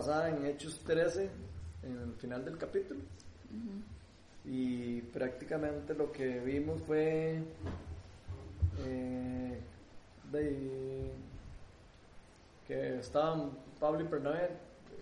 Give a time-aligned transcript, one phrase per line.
[0.00, 1.30] pasada en Hechos 13,
[1.82, 3.00] en el final del capítulo.
[4.46, 7.42] Y prácticamente lo que vimos fue
[8.78, 9.60] eh,
[10.32, 11.12] de,
[12.66, 14.48] que estaban Pablo y Bernabé,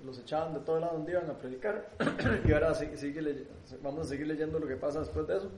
[0.04, 1.90] los echaban de todo lado donde iban a predicar.
[2.44, 3.46] y ahora sigue,
[3.80, 5.48] vamos a seguir leyendo lo que pasa después de eso.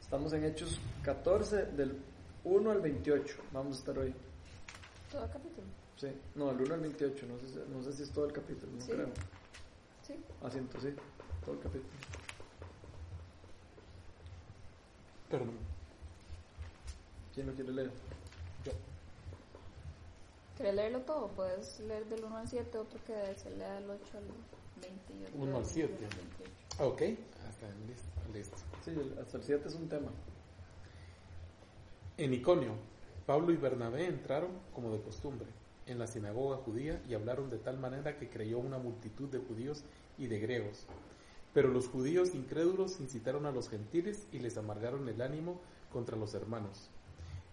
[0.00, 1.96] Estamos en Hechos 14, del
[2.42, 3.36] 1 al 28.
[3.52, 4.12] Vamos a estar hoy.
[5.12, 5.53] ¿Todo capítulo?
[6.04, 7.26] Sí, no, del 1 al 28.
[7.26, 9.08] No sé, no sé si es todo el capítulo, no creo.
[10.06, 10.14] Sí.
[10.42, 10.94] Asiento, sí,
[11.42, 11.92] todo el capítulo.
[15.30, 15.56] Perdón.
[17.34, 17.90] ¿Quién lo quiere leer?
[18.66, 18.72] Yo.
[20.56, 21.28] ¿Quieres leerlo todo?
[21.28, 24.24] Puedes leer del 1 al 7, otro que se lea del 8 al
[25.08, 25.38] 20.
[25.38, 25.94] 1 al 7.
[26.80, 27.02] Ok,
[27.48, 28.08] hasta listo.
[28.34, 28.56] listo.
[28.84, 30.10] Sí, hasta el 7 es un tema.
[32.18, 32.74] En Iconio,
[33.24, 35.48] Pablo y Bernabé entraron, como de costumbre,
[35.86, 39.84] en la sinagoga judía y hablaron de tal manera que creyó una multitud de judíos
[40.18, 40.86] y de griegos.
[41.52, 45.60] Pero los judíos incrédulos incitaron a los gentiles y les amargaron el ánimo
[45.92, 46.90] contra los hermanos.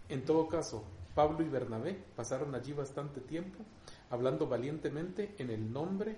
[0.08, 3.58] En todo caso, Pablo y Bernabé pasaron allí bastante tiempo
[4.10, 6.16] hablando valientemente en el nombre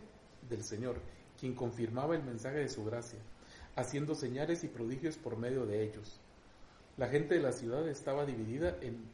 [0.49, 0.97] del Señor,
[1.39, 3.19] quien confirmaba el mensaje de su gracia,
[3.77, 6.21] haciendo señales y prodigios por medio de ellos.
[6.97, 9.05] La gente de la ciudad estaba dividida en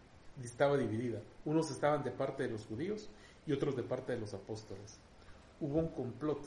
[0.42, 1.20] estaba dividida.
[1.44, 3.08] Unos estaban de parte de los judíos
[3.46, 4.98] y otros de parte de los apóstoles.
[5.60, 6.40] Hubo un complot,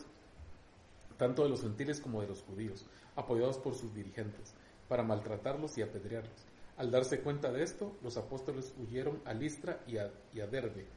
[1.18, 4.54] tanto de los gentiles como de los judíos, apoyados por sus dirigentes,
[4.88, 6.46] para maltratarlos y apedrearlos.
[6.78, 10.88] Al darse cuenta de esto, los apóstoles huyeron a Listra y a, Derbe,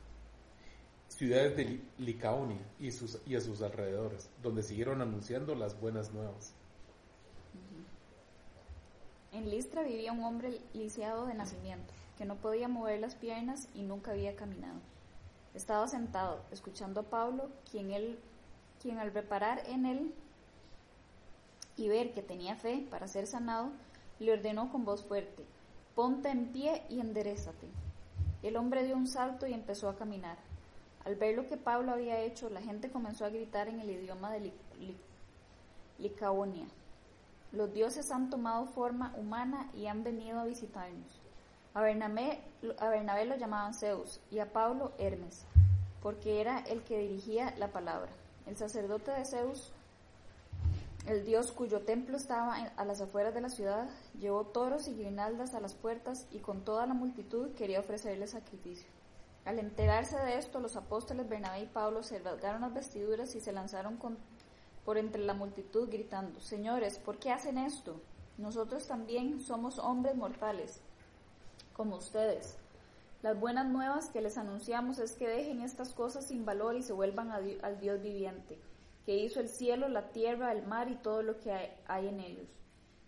[1.08, 6.54] ciudades de Licaonia y, sus, y a sus alrededores, donde siguieron anunciando las buenas nuevas.
[9.32, 13.82] En Listra vivía un hombre lisiado de nacimiento, que no podía mover las piernas y
[13.82, 14.80] nunca había caminado.
[15.54, 18.18] Estaba sentado, escuchando a Pablo, quien, él,
[18.82, 20.14] quien al reparar en él
[21.76, 23.70] y ver que tenía fe para ser sanado,
[24.18, 25.44] le ordenó con voz fuerte,
[25.94, 27.68] ponte en pie y enderezate.
[28.42, 30.38] El hombre dio un salto y empezó a caminar.
[31.04, 34.32] Al ver lo que Pablo había hecho, la gente comenzó a gritar en el idioma
[34.32, 34.52] de
[35.98, 36.66] Licaonia.
[37.52, 41.25] Los dioses han tomado forma humana y han venido a visitarnos.
[41.76, 42.40] A Bernabé,
[42.78, 45.44] a Bernabé lo llamaban Zeus y a Pablo Hermes,
[46.00, 48.10] porque era el que dirigía la palabra.
[48.46, 49.74] El sacerdote de Zeus
[51.06, 55.52] el dios cuyo templo estaba a las afueras de la ciudad llevó toros y guirnaldas
[55.52, 58.88] a las puertas y con toda la multitud quería ofrecerle sacrificio.
[59.44, 63.52] Al enterarse de esto, los apóstoles Bernabé y Pablo se rasgaron las vestiduras y se
[63.52, 63.98] lanzaron
[64.82, 68.00] por entre la multitud gritando, Señores, ¿por qué hacen esto?
[68.38, 70.80] Nosotros también somos hombres mortales,
[71.76, 72.56] como ustedes.
[73.22, 76.94] Las buenas nuevas que les anunciamos es que dejen estas cosas sin valor y se
[76.94, 78.58] vuelvan al Dios viviente
[79.06, 81.52] que hizo el cielo, la tierra, el mar y todo lo que
[81.86, 82.48] hay, en ellos.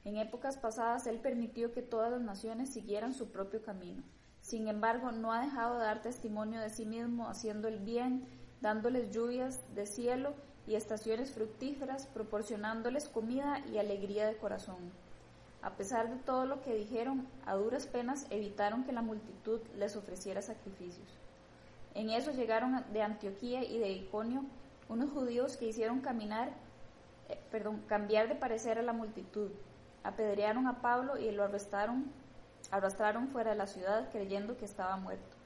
[0.05, 4.05] En épocas pasadas Él permitió que todas las naciones siguieran su propio camino.
[4.41, 8.29] Sin embargo, no ha dejado de dar testimonio de sí mismo, haciendo el bien,
[8.61, 10.35] dándoles lluvias de cielo
[10.69, 14.93] y estaciones fructíferas, proporcionándoles comida y alegría de corazón.
[15.61, 19.97] A pesar de todo lo que dijeron, a duras penas evitaron que la multitud les
[19.97, 21.09] ofreciera sacrificios.
[21.95, 24.45] En eso llegaron de Antioquía y de Iconio
[24.89, 26.51] unos judíos que hicieron caminar,
[27.29, 27.39] eh,
[27.87, 29.51] cambiar de parecer a la multitud.
[30.05, 32.11] Apedrearon a Pablo y lo arrestaron,
[32.71, 35.37] arrastraron fuera de la ciudad creyendo que estaba muerto.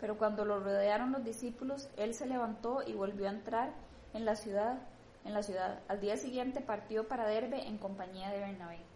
[0.00, 3.72] Pero cuando lo rodearon los discípulos, él se levantó y volvió a entrar
[4.12, 4.78] en la ciudad.
[5.24, 5.80] En la ciudad.
[5.88, 8.89] Al día siguiente partió para Derbe en compañía de Bernabé.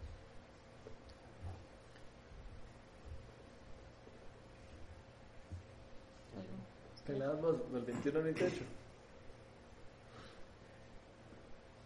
[7.06, 8.64] ¿Qué le del 21 al 28?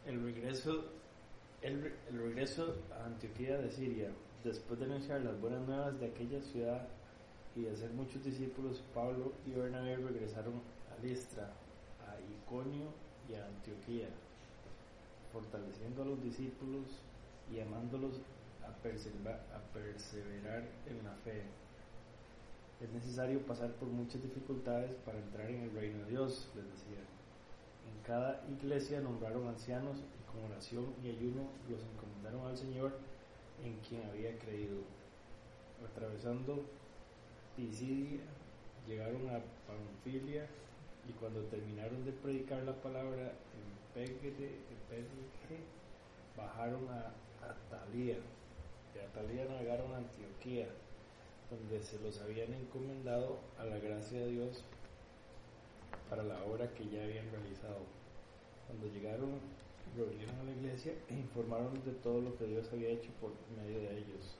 [0.08, 0.84] el regreso,
[1.60, 4.08] el, regreso a Antioquía de Siria,
[4.42, 6.88] después de anunciar las buenas nuevas de aquella ciudad
[7.54, 11.52] y de hacer muchos discípulos, Pablo y Bernabé regresaron a Listra,
[12.06, 12.86] a Iconio
[13.28, 14.08] y a Antioquía,
[15.30, 16.86] fortaleciendo a los discípulos
[17.52, 18.14] y llamándolos
[18.62, 21.42] a a perseverar en la fe.
[22.80, 27.02] Es necesario pasar por muchas dificultades para entrar en el reino de Dios, les decía.
[27.90, 32.92] En cada iglesia nombraron ancianos y con oración y ayuno los encomendaron al Señor
[33.64, 34.78] en quien había creído.
[35.84, 36.64] Atravesando
[37.56, 38.20] Pisidia,
[38.86, 40.46] llegaron a Panfilia
[41.08, 44.54] y cuando terminaron de predicar la palabra en Perge,
[46.36, 47.12] bajaron a
[47.44, 48.18] Atalía.
[48.94, 50.68] De Atalía navegaron a Antioquía,
[51.50, 54.62] donde se los habían encomendado a la gracia de Dios
[56.10, 57.80] para la obra que ya habían realizado.
[58.66, 59.40] Cuando llegaron,
[59.96, 63.78] reunieron a la iglesia e informaron de todo lo que Dios había hecho por medio
[63.78, 64.36] de ellos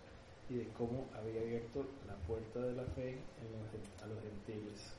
[0.50, 3.18] y de cómo había abierto la puerta de la fe
[4.02, 4.92] a los gentiles.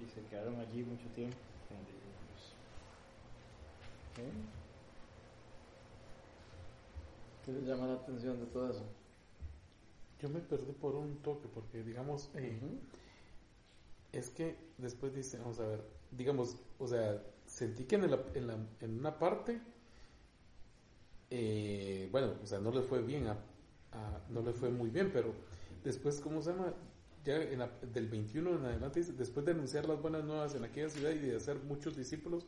[0.00, 1.36] Y se quedaron allí mucho tiempo
[1.86, 2.54] discípulos.
[7.44, 8.97] ¿Qué les llama la atención de todo eso?
[10.20, 12.60] Yo me perdí por un toque, porque digamos, eh,
[14.12, 18.46] es que después dice, vamos a ver, digamos, o sea, sentí que en, la- en,
[18.46, 19.60] la- en una parte,
[21.30, 23.32] eh, bueno, o sea, no le fue bien, a,
[23.92, 25.32] a- no le fue muy bien, pero
[25.84, 26.72] después, ¿cómo se llama?
[27.24, 30.64] Ya en la- del 21 en adelante, dice, después de anunciar las buenas nuevas en
[30.64, 32.46] aquella ciudad y de hacer muchos discípulos,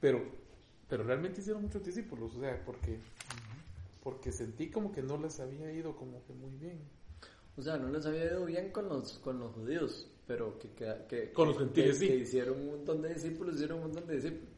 [0.00, 0.22] pero,
[0.88, 2.98] pero realmente hicieron muchos discípulos, o sea, porque,
[4.02, 6.78] porque sentí como que no les había ido como que muy bien.
[7.56, 10.94] O sea, no les había ido bien con los, con los judíos, pero que, que,
[11.08, 12.12] que- Con los que- gentiles, que sí.
[12.14, 14.48] hicieron un montón de discípulos, hicieron un montón de discípulos.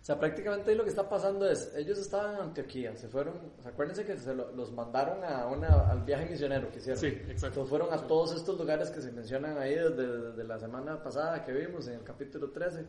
[0.00, 3.34] O sea, prácticamente ahí lo que está pasando es, ellos estaban en Antioquía, se fueron,
[3.56, 7.00] o sea, acuérdense que se lo- los mandaron a una, al viaje misionero que hicieron.
[7.00, 7.46] Sí, exacto.
[7.60, 11.44] Entonces fueron a todos estos lugares que se mencionan ahí desde, desde la semana pasada
[11.44, 12.84] que vimos en el capítulo 13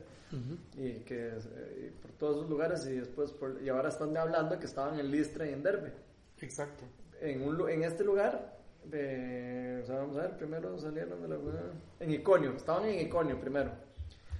[0.76, 4.58] y que eh, y por todos esos lugares y después por- y ahora están hablando
[4.60, 5.94] que estaban en Listra y en Derbe
[6.42, 6.84] Exacto.
[7.22, 11.38] en, un, en este lugar, de, o sea, vamos a ver, primero salieron de la
[12.00, 13.72] en Iconio, estaban en Iconio primero.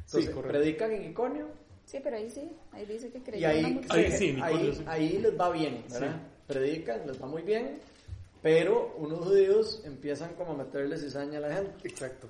[0.06, 0.50] Entonces, Sí, correcto.
[0.60, 1.48] predican en Iconio
[1.86, 3.94] Sí, pero ahí sí, ahí dice que y creyeron ahí, mucho.
[3.94, 4.84] Ahí sí, ahí, sí.
[4.88, 6.22] ahí les va bien, ¿verdad?
[6.48, 7.80] Predican, les va muy bien,
[8.42, 12.28] pero unos judíos empiezan como a meterle cizaña a la gente, Exacto.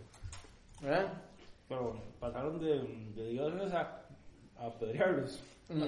[0.81, 1.13] ¿verdad?
[1.69, 2.81] Pero pasaron de,
[3.15, 4.01] de Dios a,
[4.57, 5.44] a apedrearlos.
[5.69, 5.83] Mm.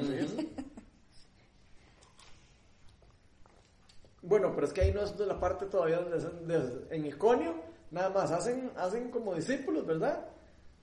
[4.27, 7.05] Bueno, pero es que ahí no es de la parte todavía donde hacen- de- en
[7.05, 7.53] Iconio,
[7.91, 10.25] nada más hacen, hacen como discípulos, ¿verdad?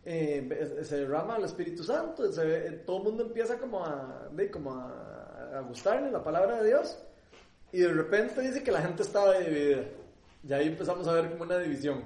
[0.04, 4.50] Eh, se derrama el Espíritu Santo, se eh, todo el mundo empieza como a, de,
[4.50, 6.98] como a, a gustarle la palabra de Dios,
[7.72, 9.84] y de repente dice que la gente estaba dividida.
[10.46, 12.02] Y ahí empezamos a ver como una división.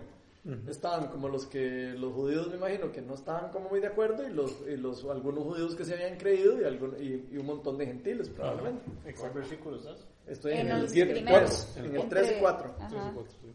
[0.68, 4.28] Estaban como los que, los judíos me imagino que no estaban como muy de acuerdo,
[4.28, 7.46] y los, y los algunos judíos que se habían creído, y, algún- y, y un
[7.46, 8.84] montón de gentiles probablemente.
[9.20, 10.06] ¿Cuál versículo estás?
[10.26, 11.50] Estoy en, En el los 7 y primeros.
[11.74, 12.74] 4, en el Entre- 3 y 4.
[12.78, 12.88] Ajá.
[12.88, 13.52] Tres y cuatro, sí.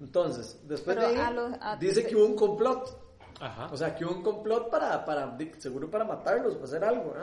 [0.00, 2.98] Entonces, después Pero de ahí, a los- a- dice que hubo un complot.
[3.40, 3.68] Ajá.
[3.72, 7.14] O sea, que hubo un complot para, para seguro para matarlos, para hacer algo.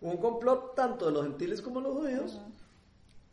[0.00, 2.40] Hubo un complot tanto de los gentiles como de los judíos,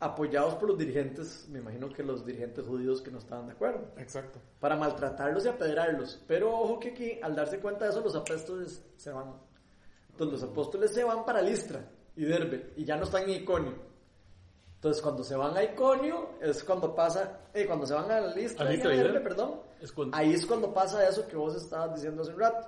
[0.00, 3.86] apoyados por los dirigentes, me imagino que los dirigentes judíos que no estaban de acuerdo,
[3.96, 4.38] Exacto.
[4.60, 6.22] para maltratarlos y apedrearlos.
[6.26, 9.32] Pero ojo que aquí, al darse cuenta de eso, los apóstoles se van.
[10.10, 13.93] Entonces los apóstoles se van para Listra y Derbe, y ya no están en Iconio.
[14.84, 18.66] Entonces cuando se van a Iconio, es cuando pasa, eh, cuando se van a Listra,
[18.66, 19.24] A y a Listra y Derbe, Derbe.
[19.30, 22.66] perdón, Es cuando- ahí es cuando pasa eso que vos estabas diciendo hace un rato.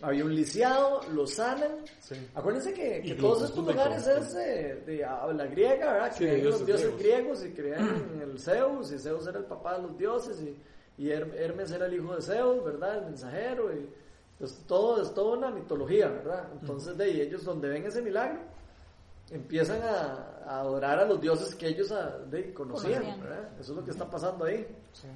[0.00, 1.72] Había un lisiado, lo sanan.
[2.00, 2.14] Sí.
[2.34, 6.12] Acuérdense que, que todos estos lugares es de, de habla griega, ¿verdad?
[6.16, 9.40] Sí, de Creían los dioses dioses griegos y creían en el Zeus, y Zeus era
[9.40, 10.56] el papá de los dioses, y,
[11.04, 12.96] y Her- Hermes era el hijo de Zeus, ¿verdad?
[12.96, 13.86] El mensajero, y
[14.38, 16.48] pues todo es toda una mitología, ¿verdad?
[16.58, 18.40] Entonces de ahí ellos donde ven ese milagro,
[19.30, 23.02] empiezan a, a adorar a los dioses que ellos ah, de- conocían.
[23.60, 24.66] Eso es lo que está pasando ahí.
[24.92, 25.08] Sí.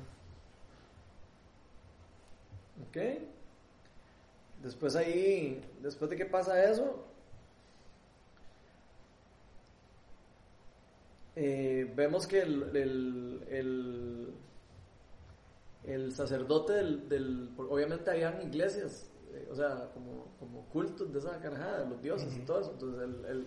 [2.88, 2.96] ¿Ok?
[4.62, 7.04] Después ahí, después de que pasa eso,
[11.36, 14.34] eh, vemos que el, el, el,
[15.84, 19.10] el sacerdote del, del- obviamente habían iglesias,
[19.50, 23.02] o sea, como, como cultos de esa carajada, de los dioses y todo eso, entonces
[23.02, 23.46] el, el-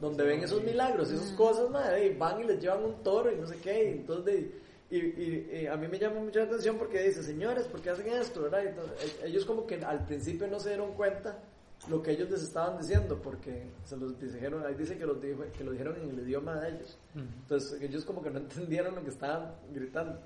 [0.00, 3.36] donde ven esos milagros, esas cosas, madre, y van y les llevan un toro y
[3.36, 6.76] no sé qué, y entonces de- y, y- y a mí me llama mucha atención
[6.76, 8.42] porque dice, señores, ¿por qué hacen esto?
[8.42, 8.62] ¿verdad?
[8.64, 11.38] Y entonces, e- ellos como que al principio no se dieron cuenta
[11.88, 15.42] lo que ellos les estaban diciendo, porque se los dijeron, ahí dice que, los dijo,
[15.56, 16.98] que lo dijeron en el idioma de ellos.
[17.14, 20.20] Entonces ellos como que no entendieron lo que estaban gritando.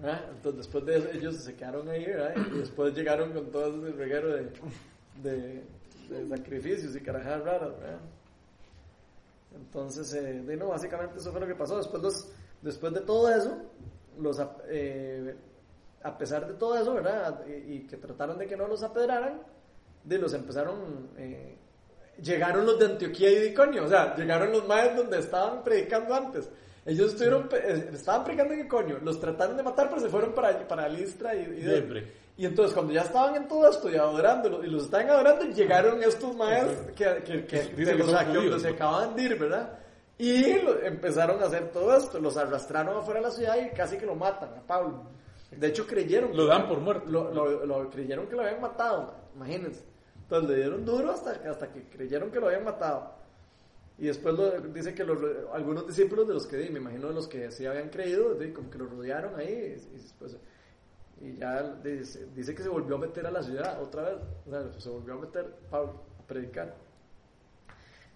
[0.00, 0.24] ¿Verdad?
[0.30, 2.34] Entonces después de eso ellos se quedaron ahí, ¿verdad?
[2.52, 4.50] Y después llegaron con todo ese reguero de,
[5.22, 5.64] de,
[6.08, 8.00] de sacrificios y carajadas raras, ¿verdad?
[9.54, 11.76] Entonces, eh, de, básicamente eso fue lo que pasó.
[11.78, 12.28] Después, los,
[12.62, 13.56] después de todo eso,
[14.18, 15.34] los, eh,
[16.02, 17.44] a pesar de todo eso, ¿verdad?
[17.46, 19.40] Y, y que trataron de que no los apedraran,
[20.04, 21.56] de los empezaron, eh,
[22.22, 26.14] llegaron los de Antioquía y de Iconio, o sea, llegaron los maes donde estaban predicando
[26.14, 26.48] antes.
[26.88, 30.66] Ellos estuvieron, eh, estaban predicando en Iconio, los trataron de matar, pero se fueron para,
[30.66, 31.60] para Listra y, y.
[31.62, 32.12] Derbe.
[32.38, 36.02] Y entonces cuando ya estaban en todo esto y adorándolo, y los estaban adorando, llegaron
[36.02, 38.74] estos maes que, que, que, que los se ¿no?
[38.74, 39.78] acababan de ir, ¿verdad?
[40.16, 43.98] Y lo- empezaron a hacer todo esto, los arrastraron afuera de la ciudad y casi
[43.98, 45.02] que lo matan a Pablo.
[45.50, 47.10] De hecho creyeron Lo dan por muerto.
[47.10, 49.82] Lo, lo- lo- creyeron que lo habían matado, ma, imagínense.
[50.22, 53.17] Entonces le dieron duro hasta, hasta que creyeron que lo habían matado.
[53.98, 54.36] Y después
[54.72, 55.18] dice que los,
[55.52, 58.78] algunos discípulos de los que me imagino de los que sí habían creído, como que
[58.78, 60.00] lo rodearon ahí y, y
[61.20, 64.50] y ya dice, dice que se volvió a meter a la ciudad otra vez, o
[64.50, 66.76] sea, se volvió a meter Pablo a predicar.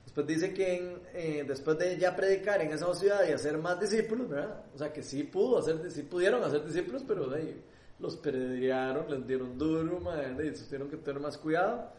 [0.04, 4.28] Después dice que eh, después de ya predicar en esa ciudad y hacer más discípulos.
[4.74, 7.62] O sea que sí pudo hacer, sí pudieron hacer discípulos, pero ahí,
[7.98, 11.90] los pedrearon, les dieron duro, madre, se tuvieron que tener más cuidado.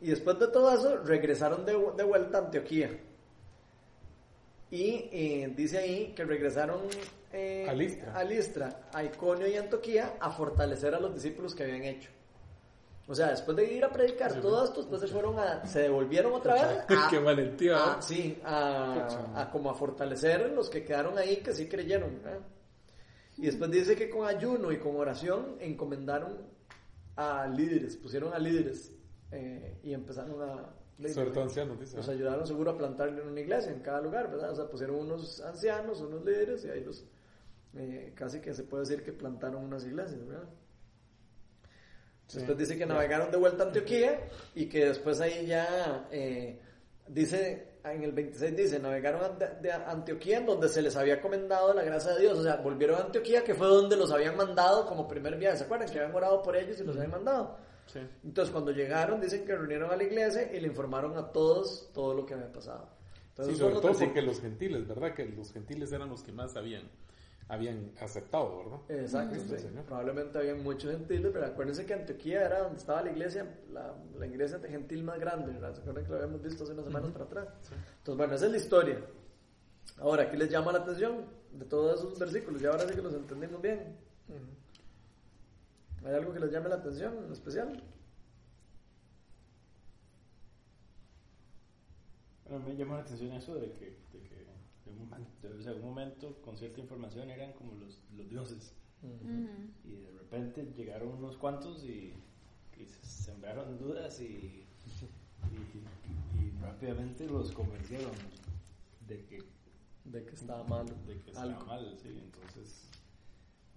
[0.00, 2.90] Y después de todo eso, regresaron de, de vuelta a Antioquía.
[4.70, 6.80] Y eh, dice ahí que regresaron
[7.32, 8.14] eh, A Listra.
[8.14, 12.10] a Listra, a Iconio y Antioquía a fortalecer a los discípulos que habían hecho.
[13.08, 15.82] O sea, después de ir a predicar Sí, todo esto, después se fueron a, se
[15.82, 17.76] devolvieron otra vez a, Qué valentía.
[17.76, 18.02] a- ¿eh?
[18.02, 22.20] sí, a, a como a fortalecer los que quedaron ahí que sí creyeron.
[22.22, 22.40] ¿verdad?
[23.38, 26.38] Y después dice que con ayuno y con oración encomendaron
[27.14, 28.90] a líderes, pusieron a líderes
[29.32, 30.74] eh, y empezaron a...
[31.12, 31.96] Sobre todo ancianos, dice.
[31.96, 34.52] Los ayudaron seguro a plantar una iglesia en cada lugar, ¿verdad?
[34.52, 37.04] O sea, pusieron unos ancianos, unos líderes y ahí los...
[37.76, 40.48] eh, casi que se puede decir que plantaron unas iglesias, ¿verdad?
[42.26, 42.38] Sí.
[42.38, 46.58] Después dice que navegaron de vuelta a Antioquía y que después ahí ya eh,
[47.06, 51.84] dice, en el 26 dice, navegaron de Antioquía en donde se les había comendado la
[51.84, 55.06] gracia de Dios, o sea, volvieron a Antioquía que fue donde los habían mandado como
[55.06, 55.88] primer viaje, ¿se acuerdan?
[55.88, 57.58] Que habían orado por ellos y los habían mandado.
[57.86, 58.00] Sí.
[58.24, 62.14] Entonces cuando llegaron dicen que reunieron a la iglesia y le informaron a todos todo
[62.14, 62.88] lo que había pasado.
[63.28, 65.14] Entonces, Sí, sobre todo porque los gentiles, ¿verdad?
[65.14, 66.88] Que los gentiles eran los que más habían,
[67.48, 68.78] habían aceptado, ¿verdad?
[69.04, 69.62] Exacto, Cristo, sí.
[69.68, 69.84] Señor.
[69.84, 74.26] probablemente había muchos gentiles, pero acuérdense que Antioquía era donde estaba la iglesia, la, la
[74.26, 75.74] iglesia de gentil más grande, ¿verdad?
[75.74, 77.48] ¿Se acuerdan que lo habíamos visto hace unas semanas para atrás?
[77.98, 79.00] Entonces, bueno, esa es la historia.
[79.98, 82.60] Ahora, ¿qué les llama la atención de todos esos versículos?
[82.60, 83.96] Ya ahora sí que los entendimos bien.
[86.06, 87.82] ¿Hay algo que les llame la atención en especial?
[92.48, 94.36] Bueno, me llama la atención eso de que, de que
[94.84, 95.10] de un,
[95.42, 98.72] de- o sea, un momento con cierta información eran como los, los dioses.
[99.02, 99.48] Ujú.
[99.84, 102.14] Y de repente llegaron unos cuantos y,
[102.78, 104.24] y se sembraron dudas y,
[105.50, 108.12] y, y rápidamente los convencieron
[109.08, 109.42] de que,
[110.04, 110.94] De que estaba malo.
[111.06, 111.66] de que estaba algo.
[111.66, 111.98] mal.
[112.00, 112.88] Sí, entonces,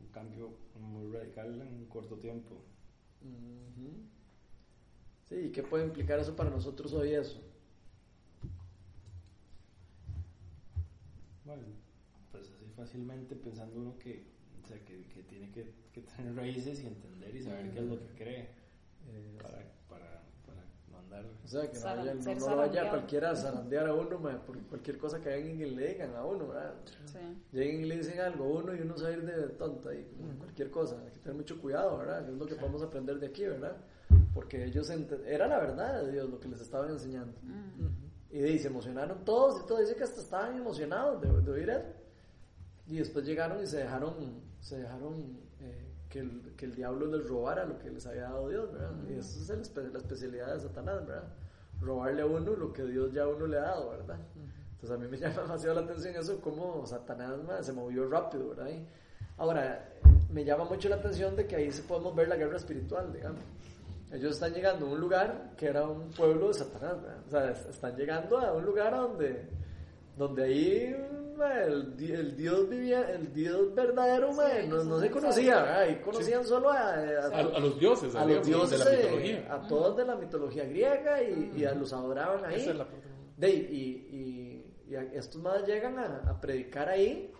[0.01, 2.55] un cambio muy radical en un corto tiempo.
[5.23, 7.41] Sí, ¿y qué puede implicar eso para nosotros hoy eso?
[11.45, 11.63] Bueno,
[12.31, 14.23] pues así fácilmente pensando uno que,
[14.63, 17.85] o sea, que, que tiene que, que tener raíces y entender y saber qué es
[17.85, 18.49] lo que cree
[19.07, 20.28] Eh, para, para,
[21.17, 21.25] andar.
[21.43, 24.19] O sea, que no, Zara- vaya, no, no lo vaya cualquiera a zarandear a uno
[24.19, 26.73] ma, por cualquier cosa que vengan y le digan a uno, ¿verdad?
[27.05, 27.17] Sí.
[27.51, 29.93] Lleguen y le dicen algo a uno y uno se va a ir de tonta
[29.93, 30.03] y
[30.37, 30.97] cualquier cosa.
[31.03, 32.29] Hay que tener mucho cuidado, ¿verdad?
[32.29, 33.75] Es lo que podemos aprender de aquí, ¿verdad?
[34.33, 34.89] Porque ellos
[35.25, 37.33] era la verdad de Dios lo que les estaban enseñando.
[38.31, 39.79] Y, de ahí se emocionaron todos y todo.
[39.79, 41.87] Dice que hasta estaban emocionados de, de oír eso.
[42.85, 44.15] Y después llegaron y se dejaron,
[44.59, 45.39] se dejaron
[46.09, 48.91] que, el, que el diablo les robara lo que les había dado Dios, ¿verdad?
[49.09, 51.23] Y eso es el la especialidad de Satanás, ¿verdad?
[51.81, 54.17] Robarle a uno lo que Dios ya a uno le ha dado, ¿verdad?
[54.71, 58.49] Entonces a mí me llama demasiado la atención eso, cómo Satanás ma, se movió rápido,
[58.49, 58.69] ¿verdad?
[58.69, 58.85] Y
[59.37, 59.87] ahora,
[60.31, 63.41] me llama mucho la atención de que ahí se podemos ver la guerra espiritual, digamos.
[64.11, 67.17] Ellos están llegando a un lugar que era un pueblo de Satanás, ¿verdad?
[67.27, 69.47] O sea, es- están llegando a un lugar donde,
[70.17, 70.95] donde ahí
[71.45, 75.89] el, di- el Dios vivía, el Dios verdadero, ma, Sí, no, no no se conocía.
[75.89, 78.97] Y conocían solo a, a- A, a los dioses, a los de dioses, la eh,
[79.03, 79.53] mitología.
[79.53, 82.61] a todos de la mitología griega y, y a los adoraban ahí.
[82.61, 83.07] Esa es la parte.
[83.37, 87.31] De, y, y, y a- estos más llegan a, a predicar ahí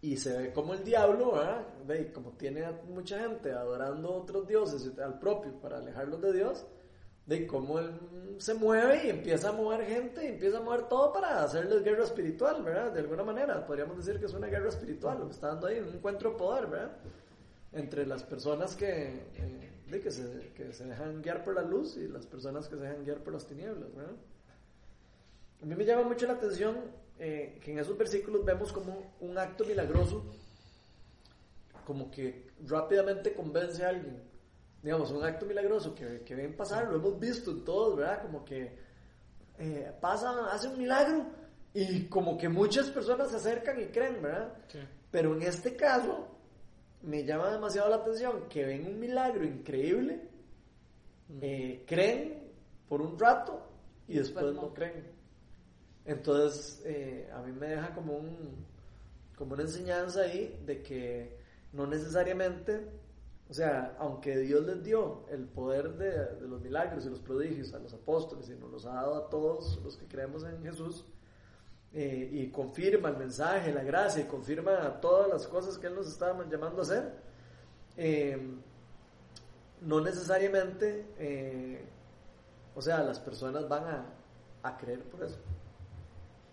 [0.00, 1.66] y se ve como el diablo, ¿verdad?
[1.86, 6.32] De, como tiene a mucha gente adorando a otros dioses al propio para alejarlos de
[6.32, 6.66] Dios,
[7.28, 7.90] de cómo él
[8.38, 12.04] se mueve y empieza a mover gente y empieza a mover todo para hacerles guerra
[12.04, 12.90] espiritual, ¿verdad?
[12.90, 15.78] De alguna manera, podríamos decir que es una guerra espiritual, lo que está dando ahí,
[15.78, 16.96] un encuentro de poder, ¿verdad?
[17.72, 22.08] Entre las personas que, eh, que, se, que se dejan guiar por la luz y
[22.08, 24.16] las personas que se dejan guiar por las tinieblas, ¿verdad?
[25.62, 26.76] A mí me llama mucho la atención
[27.18, 30.24] eh, que en esos versículos vemos como un acto milagroso,
[31.84, 34.27] como que rápidamente convence a alguien.
[34.82, 38.22] Digamos, un acto milagroso que, que ven pasar, lo hemos visto en todos, ¿verdad?
[38.22, 38.78] Como que
[39.58, 41.26] eh, pasa, hace un milagro
[41.74, 44.54] y como que muchas personas se acercan y creen, ¿verdad?
[44.68, 44.78] Sí.
[45.10, 46.28] Pero en este caso,
[47.02, 50.28] me llama demasiado la atención que ven un milagro increíble,
[51.40, 52.52] eh, creen
[52.88, 53.66] por un rato
[54.06, 54.74] y después Después no no.
[54.74, 55.04] creen.
[56.04, 58.64] Entonces, eh, a mí me deja como, un,
[59.36, 61.36] como una enseñanza ahí de que
[61.72, 62.88] no necesariamente
[63.50, 67.78] O sea, aunque Dios les dio el poder de, los milagros y los prodigios a
[67.78, 71.06] los apóstoles y nos los ha dado a todos los que creemos en Jesús,
[71.94, 76.06] eh, y confirma el mensaje, la gracia, y confirma todas las cosas que Él nos
[76.06, 77.12] está llamando a hacer,
[77.96, 78.38] eh,
[79.80, 81.82] no necesariamente, eh,
[82.74, 84.04] o sea, las personas van a,
[84.62, 85.38] a creer por eso.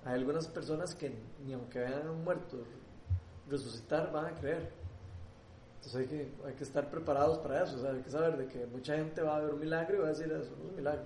[0.06, 1.12] Hay algunas personas que
[1.46, 2.64] ni aunque vean muerto
[3.50, 4.85] resucitar van a creer.
[5.76, 7.76] Entonces hay que, hay que estar preparados para eso.
[7.76, 10.00] O sea, hay que saber de que mucha gente va a ver un milagro y
[10.00, 11.04] va a decir eso no es un milagro.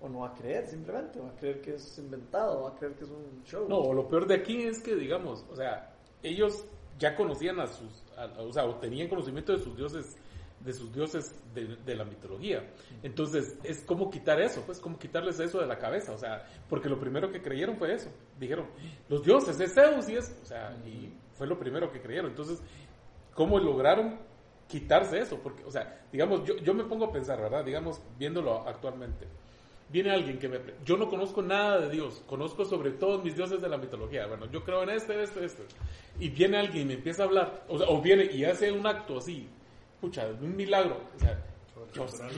[0.00, 2.94] O no va a creer simplemente, va a creer que es inventado, va a creer
[2.94, 3.66] que es un show.
[3.68, 6.64] No, lo peor de aquí es que, digamos, o sea, ellos
[6.98, 10.16] ya conocían a sus, a- o sea, o tenían conocimiento de sus dioses,
[10.60, 12.62] de sus dioses de, de la mitología.
[13.02, 16.88] Entonces, es como quitar eso, pues, como quitarles eso de la cabeza, o sea, porque
[16.90, 18.10] lo primero que creyeron fue eso.
[18.38, 18.66] Dijeron,
[19.08, 22.30] los dioses es Zeus y es, o sea, y fue lo primero que creyeron.
[22.30, 22.60] Entonces,
[23.36, 24.18] ¿cómo lograron
[24.66, 25.38] quitarse eso?
[25.38, 27.64] Porque, o sea, digamos, yo, yo me pongo a pensar, ¿verdad?
[27.64, 29.28] Digamos, viéndolo actualmente.
[29.88, 30.58] Viene alguien que me...
[30.84, 34.26] Yo no conozco nada de Dios, conozco sobre todos mis dioses de la mitología.
[34.26, 35.62] Bueno, yo creo en este, este, este.
[36.18, 38.84] Y viene alguien y me empieza a hablar, o, sea, o viene y hace un
[38.84, 39.48] acto así,
[40.00, 41.00] pucha, un milagro.
[41.14, 41.40] O sea,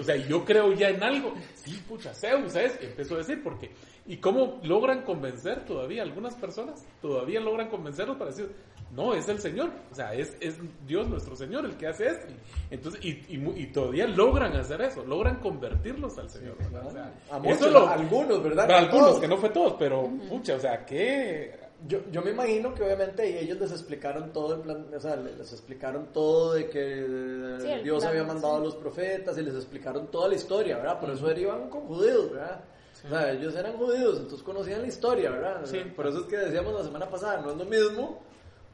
[0.00, 1.34] o sea, yo creo ya en algo.
[1.54, 3.70] Sí, pucha, Zeus es, empezó a decir, porque...
[4.06, 6.82] ¿Y cómo logran convencer todavía algunas personas?
[7.02, 8.50] Todavía logran convencerlos para decir,
[8.90, 9.70] no, es el Señor.
[9.92, 12.26] O sea, es, es Dios nuestro Señor el que hace esto.
[12.70, 16.56] Entonces, y, y, mu- y todavía logran hacer eso, logran convertirlos al Señor.
[16.86, 18.66] O sea, a eso lo- algunos, ¿verdad?
[18.66, 19.20] para No algunos, todos.
[19.20, 21.67] que no fue todos, pero, pucha, o sea, que...
[21.86, 25.38] Yo, yo me imagino que obviamente ellos les explicaron todo el plan, o sea, les
[25.38, 28.60] les explicaron todo de que Sí, Dios plan, había mandado sí.
[28.60, 30.98] a los profetas y les explicaron toda la historia, ¿verdad?
[30.98, 32.60] Por eso iban con judíos, ¿verdad?
[33.06, 35.60] O sea, ellos eran judíos, entonces conocían la historia, ¿verdad?
[35.64, 35.78] Sí.
[35.94, 38.22] Por eso es que decíamos la semana pasada, no es lo mismo.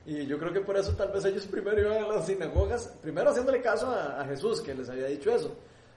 [0.07, 3.31] Y yo creo que por eso tal vez ellos primero iban a las sinagogas, primero
[3.31, 5.55] haciéndole caso a, a Jesús, que les había dicho eso.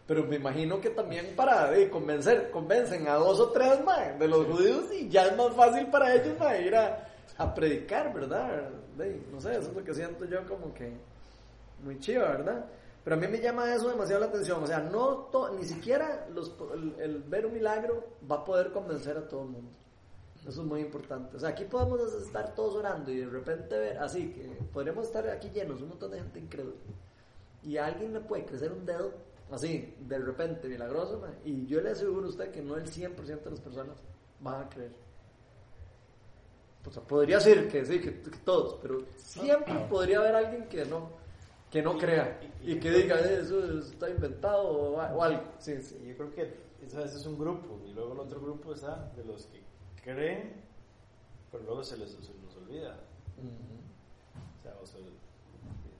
[0.08, 4.28] Pero me imagino que también para eh, convencer, convencen a dos o tres mae, de
[4.28, 8.70] los judíos y ya es más fácil para ellos mae, ir a, a predicar, ¿verdad?
[8.98, 10.94] De- no sé, eso es lo que siento yo como que
[11.84, 12.66] muy chiva, ¿verdad?
[13.04, 14.64] Pero a mí me llama eso demasiado la atención.
[14.64, 18.72] O sea, no to- ni siquiera los, el, el ver un milagro va a poder
[18.72, 19.72] convencer a todo el mundo.
[20.48, 21.36] Eso es muy importante.
[21.36, 25.28] O sea, aquí podemos estar todos orando y de repente ver, así que podríamos estar
[25.30, 26.76] aquí llenos, un montón de gente incrédula.
[27.64, 29.12] Y a alguien le puede crecer un dedo,
[29.52, 33.50] así, de repente, milagroso, y yo le aseguro a usted que no el 100% de
[33.52, 33.98] las personas
[34.42, 34.92] van a creer.
[36.86, 40.86] O sea, podría ser que sí, que, que todos, pero siempre podría haber alguien que
[40.86, 41.10] no,
[41.70, 45.44] que no crea y que diga, "Eh, eso está inventado o, o algo.
[45.60, 45.98] Sí, sí.
[46.08, 46.54] Yo creo que
[46.86, 49.62] eso, ese es un grupo y luego el otro grupo está de los que
[50.02, 50.64] creen,
[51.52, 52.98] pero luego se les, se les olvida.
[54.60, 55.02] O sea, o sea,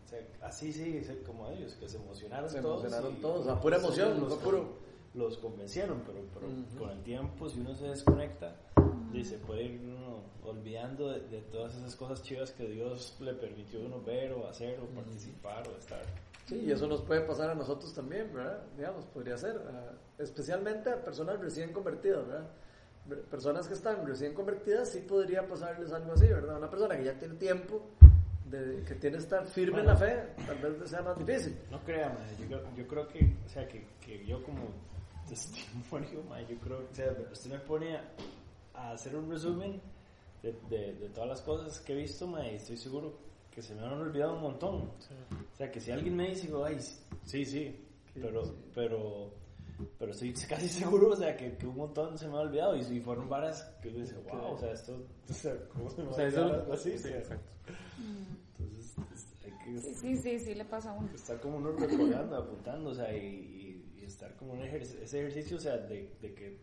[0.08, 2.80] o sea, así sí, sí, como ellos, que se emocionaron Se todos.
[2.86, 4.70] emocionaron todos, a pura emoción, los, puro-
[5.14, 6.78] los convencieron, pero, pero Ujú.
[6.80, 8.56] con el tiempo, si uno se desconecta,
[9.14, 13.34] y se puede ir uno olvidando de, de todas esas cosas chivas que Dios le
[13.34, 16.02] permitió a uno ver o hacer o participar o estar.
[16.46, 18.64] Sí, y eso nos puede pasar a nosotros también, ¿verdad?
[18.78, 22.48] Digamos, podría ser, ah, especialmente a personas recién convertidas, ¿verdad?
[23.06, 26.58] Ver- Personas que están recién convertidas sí podría pasarles algo así, ¿verdad?
[26.58, 27.82] Una persona que ya tiene tiempo,
[28.50, 31.58] de, que tiene que estar firme en la fe, tal vez sea más difícil.
[31.72, 34.62] No crea, madre, yo, creo- yo creo que, o sea, que, que yo como
[35.30, 38.04] testimonio, madre, yo creo, o sea, usted me pone a,
[38.74, 39.82] a hacer un resumen
[40.42, 43.18] de, de, de todas las cosas que he visto, madre, y estoy seguro
[43.52, 44.76] que se me han olvidado un montón.
[44.84, 46.78] O sea, que si alguien me dice, digo, ay,
[47.26, 47.76] sí, sí,
[48.14, 49.32] pero, pero,
[50.00, 52.82] pero estoy casi seguro, o sea, que, que un montón se me ha olvidado y,
[52.82, 54.98] y fueron varas que uno dice, wow, o sea, esto,
[55.30, 56.92] o sea, ¿cómo se me O va sea, a eso, olvidar algo así?
[56.92, 57.52] sí, O sea, exacto.
[58.60, 61.10] Entonces, es- hay que Sí, sí, sí, sí le pasa a uno.
[61.14, 63.26] estar como uno recordando, apuntando, o sea, y,
[63.96, 66.60] y- y estar como un ejercicio, ese ejercicio, o sea, de, de que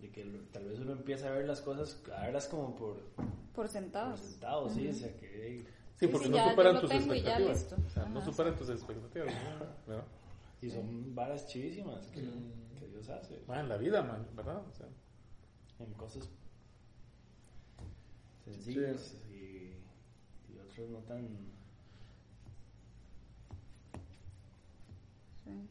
[0.00, 2.96] de que lo- tal vez uno empieza a ver las cosas, a verlas como por,
[3.14, 4.18] Por por sentados.
[4.20, 5.64] sentado, sí, o sea, que
[5.96, 7.58] Sí, porque sí, no superan tus tengo y ya expectativas.
[7.60, 7.76] listo.
[7.86, 9.28] O sea, no superan tus expectativas.
[9.86, 10.04] ¿verdad?
[10.62, 12.22] Y son varas chivísimas que,
[12.78, 14.62] que Dios hace Ah, en la vida, man, ¿verdad?
[14.66, 14.86] O sea,
[15.80, 16.28] en cosas
[18.44, 19.74] sencillas y,
[20.52, 21.26] y otras no tan
[25.44, 25.68] Sí.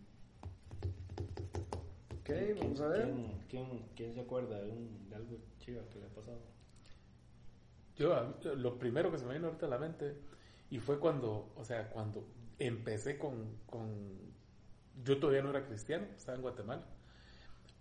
[2.19, 3.05] Ok, vamos a ver.
[3.05, 6.41] ¿quién, quién, quién se acuerda de, un, de algo chiva que le ha pasado?
[7.95, 10.17] yo, lo primero que se me vino ahorita a la mente,
[10.69, 12.25] y fue cuando, o sea, cuando
[12.59, 14.30] empecé con, con
[15.03, 16.83] yo todavía no era cristiano, estaba en Guatemala.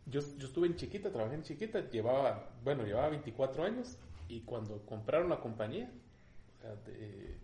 [0.06, 3.96] Yo, yo estuve en Chiquita, trabajé en Chiquita, llevaba, bueno, llevaba 24 años,
[4.28, 5.90] y cuando compraron la compañía,
[6.58, 7.36] o sea, de-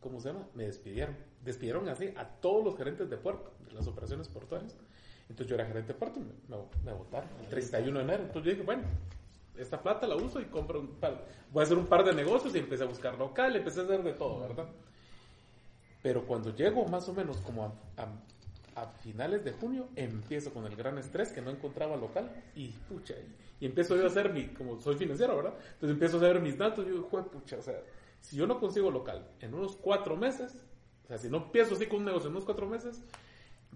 [0.00, 0.46] ¿cómo se llama?
[0.54, 1.16] Me despidieron.
[1.44, 4.76] Despidieron así a todos los gerentes de puerto, de las operaciones portuarias.
[5.28, 8.22] Entonces yo era gerente de puerto, me, me, votaron el 31 de enero.
[8.24, 8.82] Entonces yo dije, bueno,
[9.56, 12.54] esta plata la uso y compro un par, voy a hacer un par de negocios
[12.54, 14.66] y empecé a buscar local, empecé a hacer de todo, ¿verdad?
[16.02, 18.06] Pero cuando llego más o menos como a, a,
[18.76, 23.14] a finales de junio, empiezo con el gran estrés que no encontraba local y pucha,
[23.14, 25.54] y, y empiezo yo a hacer mi, como soy financiero, ¿verdad?
[25.74, 27.80] Entonces empiezo a hacer mis datos y digo, "Jue pucha, o sea,
[28.20, 30.60] si yo no consigo local en unos cuatro meses,
[31.04, 33.02] o sea, si no empiezo así con un negocio en unos cuatro meses,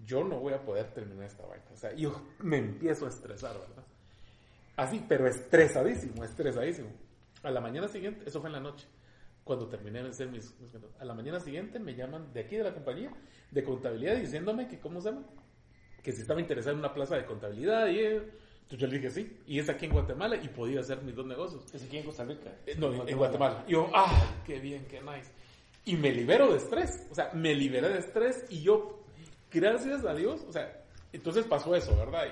[0.05, 1.65] yo no voy a poder terminar esta vaina.
[1.73, 3.83] O sea, yo me empiezo a estresar, ¿verdad?
[4.75, 6.89] Así, pero estresadísimo, estresadísimo.
[7.43, 8.87] A la mañana siguiente, eso fue en la noche,
[9.49, 12.65] cuando terminé de hacer mis, mis A la mañana siguiente me llaman de aquí de
[12.65, 13.11] la compañía,
[13.49, 15.25] de contabilidad, diciéndome que, ¿cómo se llama?
[16.03, 17.97] Que si estaba interesado en una plaza de contabilidad y...
[17.97, 18.15] eh,
[18.61, 21.25] entonces yo le dije sí, y es aquí en Guatemala y podía hacer mis dos
[21.25, 21.63] negocios.
[21.73, 22.51] Es aquí en Costa Rica.
[22.67, 23.63] Eh, No, en Guatemala.
[23.67, 25.31] Y yo, ah, qué bien, qué nice.
[25.85, 27.07] Y me libero de estrés.
[27.09, 29.03] O sea, me liberé de estrés y yo,
[29.51, 32.27] gracias a Dios, o sea, entonces pasó eso, ¿verdad?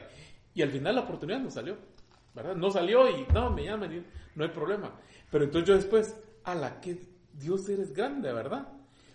[0.53, 1.79] Y, y al final la oportunidad no salió,
[2.35, 2.55] ¿verdad?
[2.55, 4.93] No salió y no, me llaman y no hay problema.
[5.31, 6.15] Pero entonces yo después,
[6.47, 6.97] a la que
[7.33, 8.69] Dios eres grande, ¿verdad?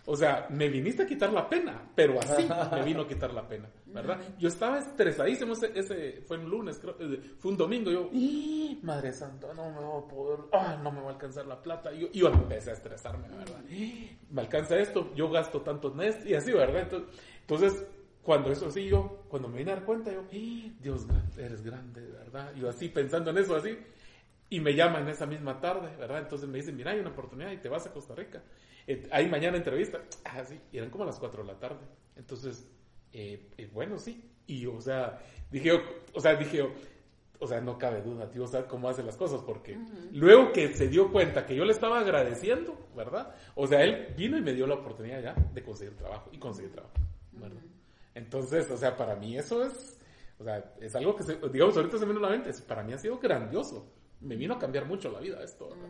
[0.05, 3.49] O sea, me viniste a quitar la pena, pero así me vino a quitar la
[3.49, 4.21] pena, ¿verdad?
[4.38, 8.81] Yo estaba estresadísimo, ese, ese fue un lunes, creo, eh, fue un domingo, yo, ¡Ih,
[8.83, 11.92] Madre Santa, no me voy a poder, ah, no me va a alcanzar la plata,
[11.95, 13.64] y yo, yo empecé a estresarme, ¿verdad?
[13.71, 16.83] ¡Ih, Me alcanza esto, yo gasto tantos meses, y así, ¿verdad?
[16.83, 17.09] Entonces,
[17.40, 17.87] entonces,
[18.23, 21.07] cuando eso así, yo, cuando me vine a dar cuenta, yo, ¡Ih, Dios,
[21.38, 22.53] eres grande, ¿verdad?
[22.57, 23.79] Yo así, pensando en eso, así,
[24.53, 26.19] y me llaman esa misma tarde, ¿verdad?
[26.19, 28.43] Entonces me dicen, mira, hay una oportunidad y te vas a Costa Rica.
[28.87, 30.03] Eh, hay mañana entrevista.
[30.27, 31.81] Ah, sí, y eran como a las 4 de la tarde.
[32.17, 32.71] Entonces,
[33.15, 34.31] eh, eh, bueno, sí.
[34.47, 35.19] Y, o sea,
[35.51, 35.73] dije,
[36.12, 36.69] o sea, dije,
[37.38, 39.79] o sea, no cabe duda, Dios sabe cómo hace las cosas, porque
[40.12, 43.35] luego que se dio cuenta que yo le estaba agradeciendo, ¿verdad?
[43.55, 46.73] O sea, él vino y me dio la oportunidad ya de conseguir trabajo, y conseguir
[46.73, 46.95] trabajo,
[47.33, 47.62] ¿verdad?
[48.15, 49.99] Entonces, o sea, para mí eso es,
[50.38, 52.83] o sea, es algo que, se, digamos, ahorita se me viene a la mente, para
[52.83, 54.02] mí ha sido grandioso.
[54.22, 55.88] Me vino a cambiar mucho la vida esto, ¿verdad?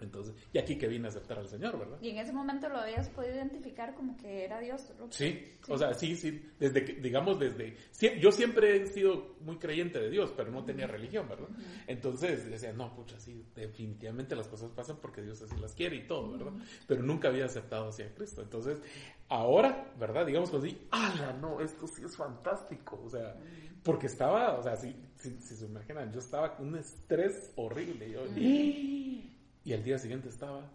[0.00, 1.98] Entonces, y aquí que vine a aceptar al Señor, ¿verdad?
[2.00, 4.90] Y en ese momento lo habías podido identificar como que era Dios.
[4.98, 5.10] ¿no?
[5.10, 7.76] Sí, o sea, sí, sí, desde que, digamos, desde,
[8.20, 11.48] yo siempre he sido muy creyente de Dios, pero no tenía religión, ¿verdad?
[11.86, 16.06] Entonces decía, no, pucha, sí, definitivamente las cosas pasan porque Dios así las quiere y
[16.06, 16.52] todo, ¿verdad?
[16.86, 18.42] Pero nunca había aceptado así a Cristo.
[18.42, 18.80] Entonces,
[19.28, 20.26] ahora, ¿verdad?
[20.26, 23.00] Digamos así, ¡ala, no, esto sí es fantástico!
[23.04, 23.36] O sea,
[23.84, 28.10] porque estaba, o sea, si, si, si se imaginan, yo estaba con un estrés horrible.
[28.10, 30.70] Yo, y al día siguiente estaba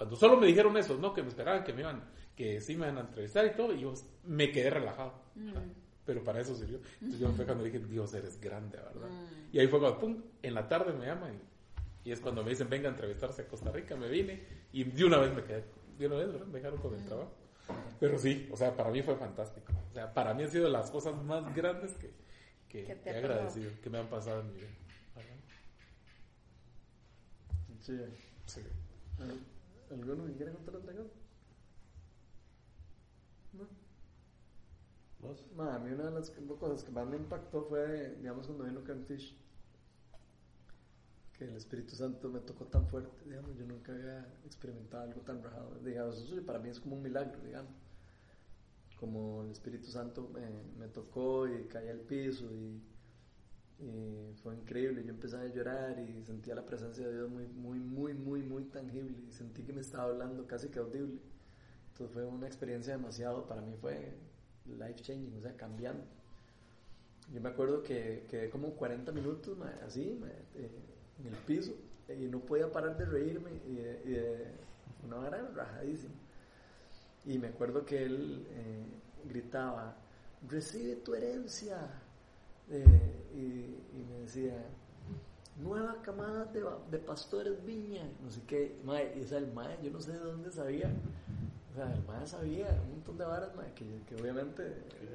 [0.00, 2.02] cuando solo me dijeron eso, no, que me esperaban, que me iban,
[2.34, 3.92] que sí me iban a entrevistar y todo, y yo
[4.24, 5.12] me quedé relajado.
[6.06, 6.80] Pero para eso sirvió.
[7.02, 9.10] Entonces yo fue cuando dije, Dios, eres grande, ¿verdad?
[9.52, 12.48] Y ahí fue cuando, pum, en la tarde me llaman y, y es cuando me
[12.48, 15.64] dicen, venga a entrevistarse a Costa Rica, me vine y de una vez me quedé,
[15.98, 16.46] de una vez, ¿verdad?
[16.46, 17.34] Me dejaron con el trabajo.
[18.00, 19.70] Pero sí, o sea, para mí fue fantástico.
[19.90, 22.10] O sea, para mí han sido las cosas más grandes que,
[22.70, 24.68] que, Que he agradecido, que me han pasado en mi vida.
[27.80, 27.98] Sí.
[28.46, 28.60] Sí.
[29.90, 31.10] ¿Alguno que quiera contar otra cosa?
[33.52, 33.66] No.
[35.20, 35.44] ¿Vos?
[35.58, 39.04] A mí una de las cosas que más me impactó fue, digamos, cuando vino Karen
[39.06, 39.36] Fish.
[41.36, 45.42] Que el Espíritu Santo me tocó tan fuerte, digamos, yo nunca había experimentado algo tan
[45.42, 45.74] rajado.
[45.82, 47.72] Digamos, eso para mí es como un milagro, digamos.
[49.00, 50.42] Como el Espíritu Santo me,
[50.78, 52.80] me tocó y caí al piso y,
[54.42, 55.02] fue increíble.
[55.04, 58.64] Yo empecé a llorar y sentía la presencia de Dios muy, muy, muy, muy, muy
[58.64, 61.18] tangible y sentí que me estaba hablando casi que audible.
[61.88, 64.14] Entonces fue una experiencia demasiado, para mí fue
[64.66, 66.04] life changing, o sea, cambiando.
[67.32, 70.20] Yo me acuerdo que quedé como 40 minutos ma, así,
[70.56, 70.70] eh,
[71.20, 71.72] en el piso,
[72.08, 74.16] y no podía parar de reírme, y, y
[75.04, 76.14] una hora rajadísima.
[77.24, 78.84] Y me acuerdo que él eh,
[79.28, 79.94] gritaba,
[80.48, 81.76] recibe tu herencia,
[82.70, 82.84] eh,
[83.34, 84.64] y, y me decía,
[85.62, 89.78] nueva camada de, de pastores viña, no sé qué, mae, y o sea, el mae,
[89.82, 90.90] yo no sé de dónde sabía,
[91.72, 94.62] o sea, el mae sabía un montón de varas, mae, que, que obviamente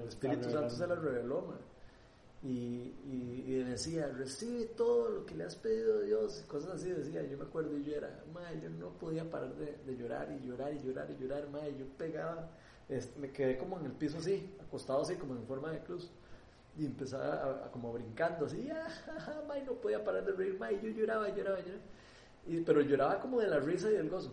[0.01, 1.74] el Espíritu Santo se las reveló, mae.
[2.45, 6.91] Y, y, y decía, recibe todo lo que le has pedido a Dios, cosas así
[6.91, 10.45] decía, yo me acuerdo y yo era, mae, yo no podía parar de, llorar y
[10.45, 12.51] llorar y llorar y llorar, mae, yo pegaba,
[13.17, 16.11] me quedé como en el piso así, acostado así, como en forma de cruz
[16.77, 18.89] y empezaba a, como brincando así, ah,
[19.65, 21.83] no podía parar de reír, ma, y yo lloraba, lloraba, lloraba,
[22.45, 24.31] y, pero lloraba como de la risa y del gozo.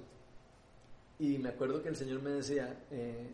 [1.19, 3.33] Y me acuerdo que el Señor me decía, eh,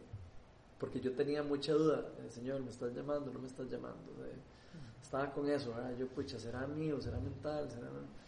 [0.78, 3.32] porque yo tenía mucha duda, el Señor, ¿me estás llamando?
[3.32, 4.12] ¿No me estás llamando?
[4.14, 4.28] Sea,
[5.09, 5.97] estaba con eso, ¿verdad?
[5.99, 7.01] yo, pucha, ¿será mío?
[7.01, 7.71] ¿Será mental?
[7.71, 8.18] ¿Será no?".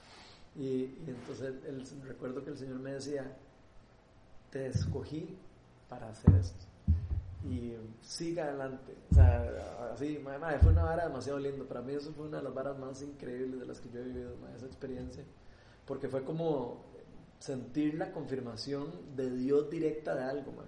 [0.57, 3.37] Y, y entonces el- recuerdo que el Señor me decía,
[4.51, 5.37] te escogí
[5.88, 6.64] para hacer esto.
[7.45, 8.95] Y siga adelante.
[9.11, 11.66] O sea, así, mae, fue una vara demasiado lindo.
[11.66, 14.05] Para mí eso fue una de las varas más increíbles de las que yo he
[14.05, 15.23] vivido, mae, esa experiencia.
[15.87, 16.83] Porque fue como
[17.38, 20.66] sentir la confirmación de Dios directa de algo, mae.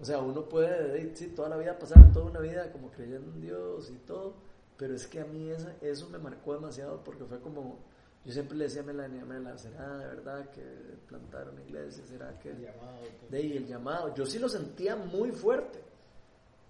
[0.00, 3.40] O sea, uno puede, sí, toda la vida pasar toda una vida como creyendo en
[3.42, 4.34] Dios y todo,
[4.80, 7.78] pero es que a mí esa, eso me marcó demasiado porque fue como,
[8.24, 10.62] yo siempre le decía a Melania, Mela, ¿será de verdad que
[11.06, 12.02] plantar una iglesia?
[12.06, 12.48] ¿Será que...
[12.52, 12.98] El llamado.
[13.28, 14.14] De ahí, el llamado.
[14.14, 15.80] Yo sí lo sentía muy fuerte.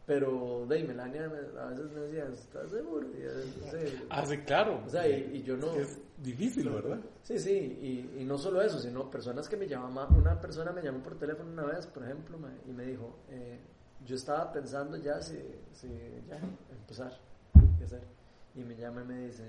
[0.07, 3.07] Pero de ahí, Melania me- a veces me decía, ¿estás seguro?
[3.11, 3.21] Y,
[3.71, 4.03] sí.
[4.11, 4.83] Ah, sí, claro.
[4.85, 5.73] O sea, y, y yo no...
[5.77, 6.99] Es difícil, ¿verdad?
[7.23, 7.53] Sí, sí,
[8.17, 11.17] y, y no solo eso, sino personas que me llaman, una persona me llamó por
[11.17, 13.61] teléfono una vez, por ejemplo, y me dijo, eh,
[14.05, 15.39] yo estaba pensando ya si,
[15.73, 15.89] si
[16.29, 16.41] ya
[16.73, 17.17] empezar,
[17.81, 18.03] qué hacer,
[18.55, 19.45] y me llama y me dice,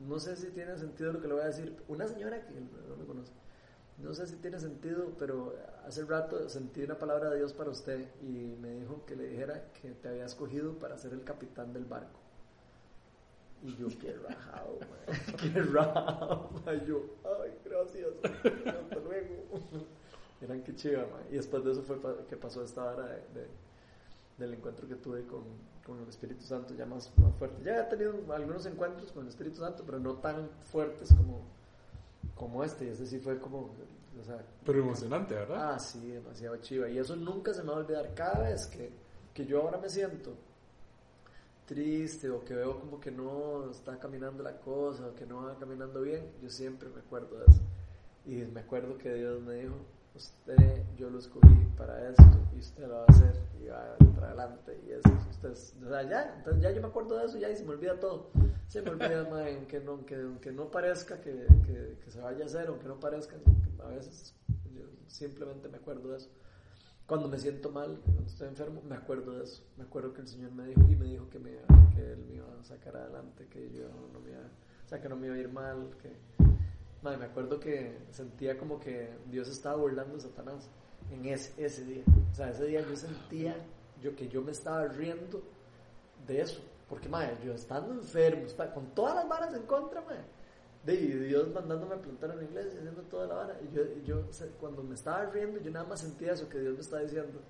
[0.00, 2.96] no sé si tiene sentido lo que le voy a decir, una señora que no
[2.96, 3.32] me conoce,
[3.98, 5.54] no sé si tiene sentido, pero
[5.86, 9.70] hace rato sentí una palabra de Dios para usted y me dijo que le dijera
[9.80, 12.20] que te había escogido para ser el capitán del barco.
[13.64, 15.36] Y yo, qué rajado, man.
[15.36, 16.84] Qué rajado, man.
[16.86, 17.02] Yo,
[17.42, 18.08] ay, gracias.
[18.66, 19.34] Hasta luego.
[20.40, 21.22] Miran qué chiva, man.
[21.30, 23.48] Y después de eso fue que pasó esta hora de, de-
[24.38, 25.42] del encuentro que tuve con,
[25.88, 27.64] con el Espíritu Santo, ya más, más fuerte.
[27.64, 31.40] Ya he tenido algunos encuentros con el Espíritu Santo, pero no tan fuertes como,
[32.34, 32.84] como este.
[32.84, 33.70] Y este sí fue como,
[34.20, 35.72] o sea, Pero emocionante, ¿verdad?
[35.72, 36.90] Ah, sí, demasiado chiva.
[36.90, 38.12] Y eso nunca se me va a olvidar.
[38.14, 38.90] Cada vez que,
[39.32, 40.34] que yo ahora me siento
[41.64, 45.58] triste o que veo como que no está caminando la cosa o que no va
[45.58, 47.62] caminando bien, yo siempre me acuerdo de eso.
[48.26, 49.74] Y me acuerdo que Dios me dijo,
[50.18, 54.28] usted, yo lo escogí para esto y usted lo va a hacer y va para
[54.28, 57.64] adelante y eso, usted, ya, entonces ya yo me acuerdo de eso ya y se
[57.64, 58.30] me olvida todo.
[58.66, 59.20] Se me olvida,
[59.56, 62.98] aunque no, aunque, aunque no parezca que, que, que se vaya a hacer, aunque no
[62.98, 63.36] parezca,
[63.84, 64.34] a veces
[65.06, 66.30] simplemente me acuerdo de eso.
[67.06, 69.62] Cuando me siento mal, cuando estoy enfermo, me acuerdo de eso.
[69.78, 71.52] Me acuerdo que el Señor me dijo y me dijo que, me,
[71.94, 75.08] que Él me iba a sacar adelante, que yo no me iba, o sea, que
[75.08, 76.12] no me iba a ir mal, que...
[77.02, 80.68] Madre, me acuerdo que sentía como que Dios estaba burlando de Satanás
[81.12, 82.02] en ese, ese día.
[82.32, 83.56] O sea, ese día yo sentía
[84.02, 85.42] yo, que yo me estaba riendo
[86.26, 86.60] de eso.
[86.88, 90.24] Porque, madre, yo estando enfermo, con todas las varas en contra, madre,
[90.84, 93.60] de Dios mandándome a plantar en la iglesia, haciendo toda la vara.
[93.62, 94.24] Y yo, yo
[94.58, 97.40] cuando me estaba riendo, yo nada más sentía eso que Dios me estaba diciendo.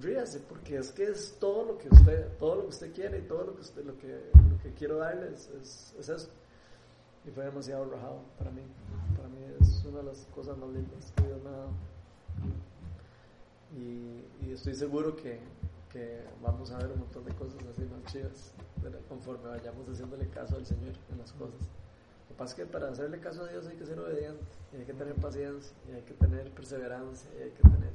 [0.00, 3.22] Ríase, porque es que es todo lo que usted, todo lo que usted quiere y
[3.22, 6.30] todo lo que usted, lo que, lo que quiero darle es, es, es eso.
[7.26, 8.62] Y fue demasiado rajado para mí.
[9.16, 11.70] Para mí es una de las cosas más lindas que Dios me ha dado.
[13.76, 15.38] Y, y estoy seguro que,
[15.92, 18.52] que vamos a ver un montón de cosas así más chidas
[19.08, 21.60] conforme vayamos haciéndole caso al Señor en las cosas.
[21.60, 24.76] Lo que pasa es que para hacerle caso a Dios hay que ser obediente, y
[24.76, 27.92] hay que tener paciencia, y hay que tener perseverancia, y hay que tener.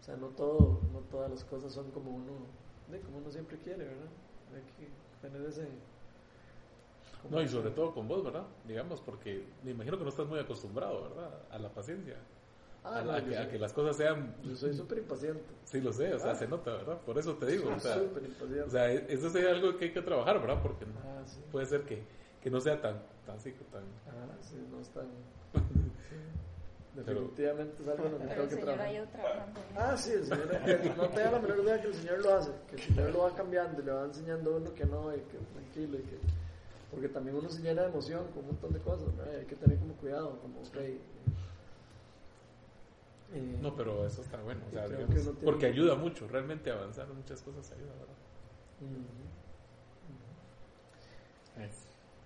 [0.00, 2.32] O sea, no, todo, no todas las cosas son como uno,
[3.04, 4.08] como uno siempre quiere, ¿verdad?
[4.54, 4.88] Hay que
[5.20, 5.66] tener ese.
[7.30, 8.44] No, y sobre todo con vos, ¿verdad?
[8.66, 11.30] Digamos, porque me imagino que no estás muy acostumbrado, ¿verdad?
[11.50, 12.16] A la paciencia.
[12.84, 14.36] Ah, a, no, a que, a soy- que las cosas sean...
[14.42, 15.42] Yo soy súper impaciente.
[15.64, 16.34] Sí, lo sé, o sea, Ah.
[16.34, 16.98] se nota, ¿verdad?
[17.00, 18.62] Por eso te digo, o sea, Súper impaciente.
[18.62, 20.60] o sea, e- eso es algo que hay que trabajar, ¿verdad?
[20.62, 21.40] Porque ah, sí.
[21.50, 22.02] puede ser que,
[22.42, 23.82] que no sea tan, tan, así, tan...
[24.06, 25.06] Ah, sí, no es tan.
[25.54, 26.16] sí.
[26.94, 28.94] Definitivamente es algo en lo que Pero tengo el que Señor ha trabajar.
[28.94, 29.60] ido trabajando.
[29.76, 32.76] Ah, sí, el Señor, no tenga la menor duda que el Señor lo hace, que
[32.76, 35.38] el Señor lo va cambiando y le va enseñando a uno que no, y que
[35.54, 36.18] tranquilo, y que.
[36.94, 39.32] Porque también uno se llena de emoción con un montón de cosas, ¿no?
[39.32, 40.76] Y hay que tener como cuidado, como, ok.
[43.34, 47.08] eh, No, pero eso está bueno, o sea, digamos, tiene- porque ayuda mucho, realmente avanzar
[47.08, 48.14] muchas cosas ayuda, ¿verdad?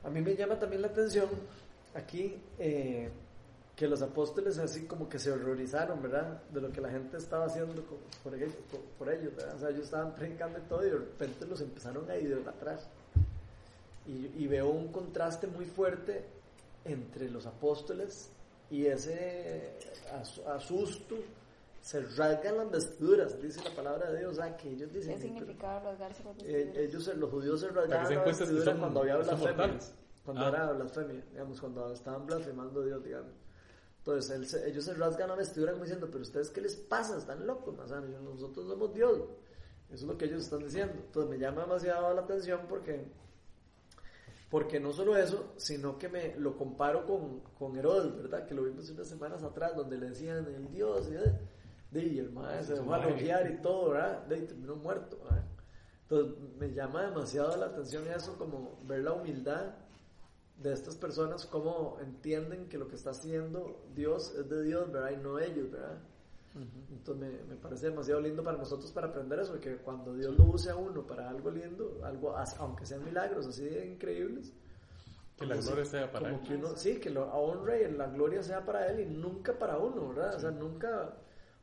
[0.04, 1.28] A mí me llama también la atención
[1.94, 3.10] aquí eh,
[3.76, 6.42] que los apóstoles así como que se horrorizaron, ¿verdad?
[6.50, 7.82] De lo que la gente estaba haciendo
[8.24, 9.54] por ellos, por, por ellos, ¿verdad?
[9.56, 12.80] O sea, ellos estaban predicando y todo y de repente los empezaron a idolatrar.
[14.08, 16.24] Y, y veo un contraste muy fuerte
[16.84, 18.30] entre los apóstoles
[18.70, 19.74] y ese
[20.12, 21.16] as- asusto.
[21.80, 24.36] Se rasgan las vestiduras, dice la palabra de Dios.
[24.36, 25.14] Sea, que ellos dicen...
[25.14, 26.76] ¿Qué significaba rasgarse los Eh, vestidos?
[27.06, 29.78] ellos, los judíos se rasgaban se den la cuenta que vestidura son- cuando había blasfemia.
[30.24, 30.48] Cuando Ah.
[30.48, 33.32] era blasfemia, digamos, cuando estaban blasfemando a Dios, digamos.
[33.98, 37.16] Entonces él se- ellos se rasgan la vestidura como diciendo, pero ustedes qué les pasa,
[37.16, 39.18] están locos, más nosotros somos Dios.
[39.88, 40.94] Eso es lo que ellos están diciendo.
[40.96, 43.06] Entonces me llama demasiado la atención porque,
[44.50, 48.46] porque no solo eso, sino que me lo comparo con, con Herodes, ¿verdad?
[48.46, 51.08] Que lo vimos unas semanas atrás, donde le decían el Dios,
[51.92, 54.26] y, y el maestro se dejó arrojear y todo, ¿verdad?
[54.26, 55.44] De, y terminó muerto, ¿verdad?
[56.02, 59.74] Entonces me llama demasiado la atención eso, como ver la humildad
[60.56, 65.10] de estas personas, cómo entienden que lo que está haciendo Dios es de Dios, ¿verdad?
[65.10, 65.98] Y no ellos, ¿verdad?
[66.90, 70.44] Entonces me, me parece demasiado lindo para nosotros para aprender eso, que cuando Dios lo
[70.44, 74.52] use a uno para algo lindo, algo aunque sean milagros así de increíbles,
[75.36, 76.40] Que la gloria si- sea para él.
[76.40, 79.78] que uno, sí, que lo honre y la gloria sea para él y nunca para
[79.78, 80.34] uno, ¿verdad?
[80.34, 81.14] O sea, nunca,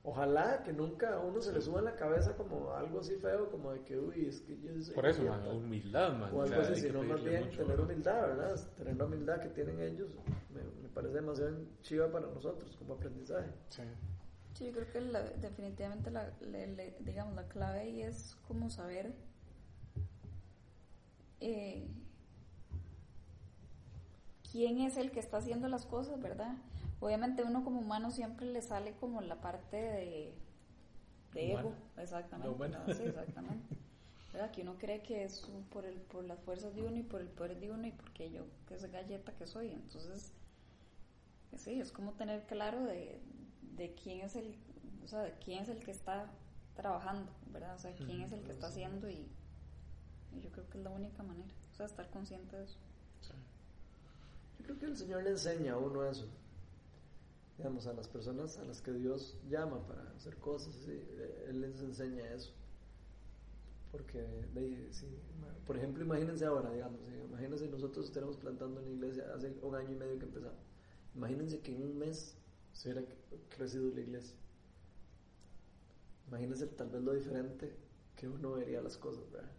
[0.03, 3.49] ojalá que nunca a uno se le suba en la cabeza como algo así feo,
[3.49, 5.39] como de que, uy, es que yo soy Por eso, idiota".
[5.39, 6.31] man, humildad, man.
[6.31, 8.59] o o algo sea, así, sino más bien mucho, tener humildad, ¿verdad?
[8.77, 10.09] Tener la humildad que tienen ellos
[10.53, 13.49] me, me parece demasiado chiva para nosotros como aprendizaje.
[13.67, 13.81] Sí.
[14.55, 18.69] Sí, yo creo que la- definitivamente la, le- le- digamos, la clave ahí es como
[18.71, 19.13] saber
[21.39, 21.85] eh,
[24.51, 26.55] quién es el que está haciendo las cosas, ¿verdad?
[26.99, 30.33] Obviamente uno como humano siempre le sale como la parte de,
[31.33, 32.79] de ego, exactamente, humana.
[32.79, 32.97] ¿verdad?
[32.97, 33.75] Sí, exactamente.
[34.33, 34.51] ¿Verdad?
[34.51, 35.41] Que uno cree que es
[35.71, 38.31] por, el, por las fuerzas de uno y por el poder de uno y porque
[38.31, 39.69] yo, que es galleta que soy.
[39.71, 40.31] Entonces,
[41.51, 43.19] eh, sí, es como tener claro de,
[43.77, 44.55] de quién es el,
[45.03, 46.31] o sea, de quién es el que está
[46.75, 47.75] trabajando, ¿verdad?
[47.75, 49.27] O sea, quién es el que está haciendo y,
[50.33, 52.77] y yo creo que es la única manera, o sea, estar consciente de eso.
[53.21, 53.33] Sí.
[54.59, 56.27] Yo creo que el Señor le enseña a uno eso.
[57.57, 61.01] Digamos, a las personas a las que Dios llama para hacer cosas, sí,
[61.47, 62.51] Él les enseña eso.
[63.93, 64.19] Porque,
[64.53, 65.07] de sí,
[65.65, 69.95] por ejemplo, imagínense ahora, digamos, imagínense nosotros estaremos plantando una iglesia hace un año y
[69.95, 70.59] medio que empezamos.
[71.15, 72.35] Imagínense que en un mes
[72.75, 73.07] se hubiera
[73.49, 74.35] crecido la iglesia.
[76.27, 77.71] Imagínense tal vez lo diferente
[78.15, 79.49] que uno vería las cosas, ¿verdad?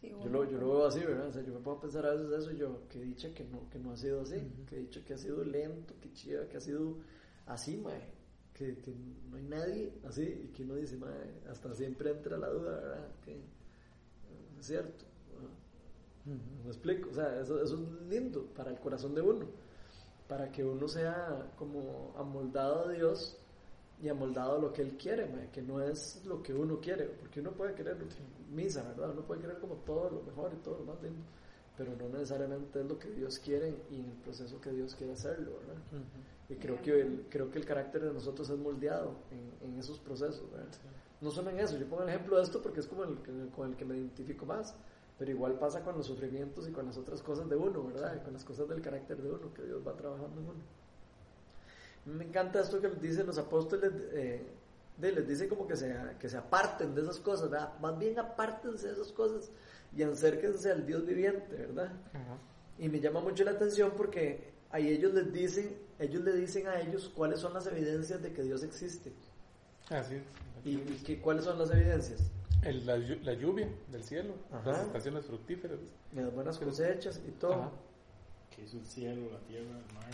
[0.00, 1.26] Sí, Yo uno- lo, yo lo veo así, ¿verdad?
[1.26, 3.68] O sea, yo me puedo pensar a veces eso y yo, que dicha que no,
[3.70, 6.60] que no ha sido así, que dicha que ha sido lento, que chiva, que ha
[6.60, 6.98] sido
[7.46, 8.00] así, mae,
[8.54, 8.94] que, que
[9.30, 13.08] no hay nadie así y que uno dice, mae, hasta siempre entra la duda, ¿verdad?
[13.24, 13.40] Que eh,
[14.60, 15.04] es cierto.
[16.26, 16.34] ¿no?
[16.64, 17.10] ¿Me explico?
[17.10, 19.46] O sea, eso, eso es lindo para el corazón de uno,
[20.28, 23.36] para que uno sea como amoldado a Dios
[24.00, 27.06] y amoldado a lo que Él quiere, mae, que no es lo que uno quiere,
[27.06, 27.96] porque uno puede querer
[28.54, 29.10] misa, ¿verdad?
[29.10, 31.22] Uno puede querer como todo lo mejor y todo lo más lindo,
[31.76, 35.14] pero no necesariamente es lo que Dios quiere y en el proceso que Dios quiere
[35.14, 35.82] hacerlo, ¿verdad?
[36.48, 39.98] Y creo que, el, creo que el carácter de nosotros es moldeado en, en esos
[39.98, 40.68] procesos, ¿verdad?
[41.20, 43.18] No solo en eso, yo pongo el ejemplo de esto porque es como el,
[43.50, 44.74] con el que me identifico más,
[45.18, 48.16] pero igual pasa con los sufrimientos y con las otras cosas de uno, ¿verdad?
[48.16, 50.60] Y con las cosas del carácter de uno, que Dios va trabajando en uno.
[52.06, 54.42] Me encanta esto que dicen los apóstoles, eh,
[54.96, 57.78] de, les dice como que se, que se aparten de esas cosas, ¿verdad?
[57.80, 59.50] Más bien apártense de esas cosas
[59.96, 61.92] y acérquense al Dios viviente, ¿verdad?
[62.78, 66.80] Y me llama mucho la atención porque ahí ellos les dicen, ellos le dicen a
[66.80, 69.12] ellos cuáles son las evidencias de que Dios existe.
[69.90, 70.20] Ah, sí.
[70.64, 72.20] ¿Y, y qué- cuáles son las evidencias?
[72.62, 74.70] El- la, la lluvia del cielo, Ajá.
[74.72, 75.78] las estaciones fructíferas.
[76.14, 77.52] Las buenas cosechas y todo.
[77.54, 77.70] Ajá.
[78.54, 80.10] Que hizo el cielo, la tierra, el mar,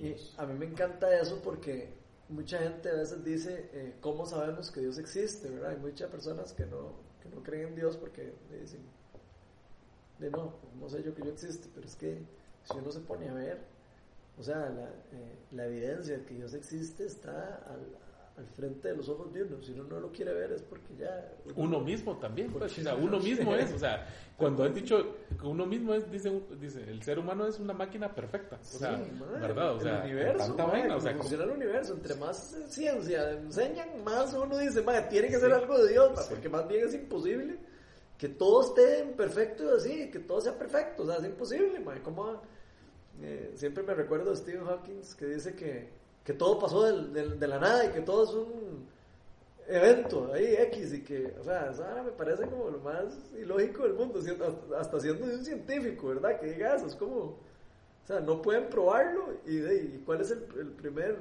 [0.00, 1.88] Y a mí me encanta eso porque
[2.28, 5.50] mucha gente a veces dice, eh, ¿cómo sabemos que Dios existe?
[5.50, 5.70] ¿verdad?
[5.72, 8.80] Hay muchas personas que no, que no creen en Dios porque le dicen,
[10.20, 12.18] de no, no sé yo que yo existe, pero es que
[12.64, 13.58] si uno se pone a ver,
[14.38, 17.80] o sea, la, eh, la evidencia de que Dios existe está al,
[18.36, 19.62] al frente de los ojos de uno.
[19.62, 21.30] Si uno no lo quiere ver es porque ya...
[21.56, 25.46] Uno mismo también, pues, o sea, uno mismo es, o sea, cuando has dicho que
[25.46, 29.10] uno mismo es, dice, dice, el ser humano es una máquina perfecta, o sea, Sí,
[29.12, 29.72] madre, ¿verdad?
[29.72, 32.56] O el sea, universo, madre, vaina, o cómo sea, como- funciona el universo, entre más
[32.68, 36.26] ciencia enseñan, más uno dice, madre, tiene que ser algo de Dios, Sí.
[36.30, 37.58] porque más bien es imposible
[38.16, 42.00] que todo esté en perfecto así, que todo sea perfecto, o sea, es imposible, madre,
[42.02, 42.40] como
[43.20, 45.90] eh, siempre me recuerdo de Stephen Hawking que dice que,
[46.30, 48.86] que todo pasó del- del- de la nada y que todo es un
[49.66, 53.82] evento ahí X y que, o sea, eso ahora me parece como lo más ilógico
[53.82, 54.20] del mundo,
[54.78, 56.38] hasta, siendo un científico, ¿verdad?
[56.38, 60.30] Que diga eso, es como, o sea, no pueden probarlo y, de, y cuál es
[60.30, 61.16] el, el primer,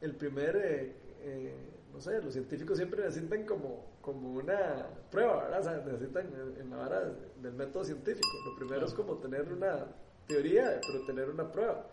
[0.00, 0.92] el primer, eh,
[1.24, 1.54] eh,
[1.92, 5.60] no sé, los científicos siempre necesitan como, como una prueba, ¿verdad?
[5.60, 6.26] O sea, necesitan
[6.58, 8.26] en la vara del método científico.
[8.46, 9.86] Lo primero es como tener una
[10.26, 11.84] teoría, pero tener una prueba.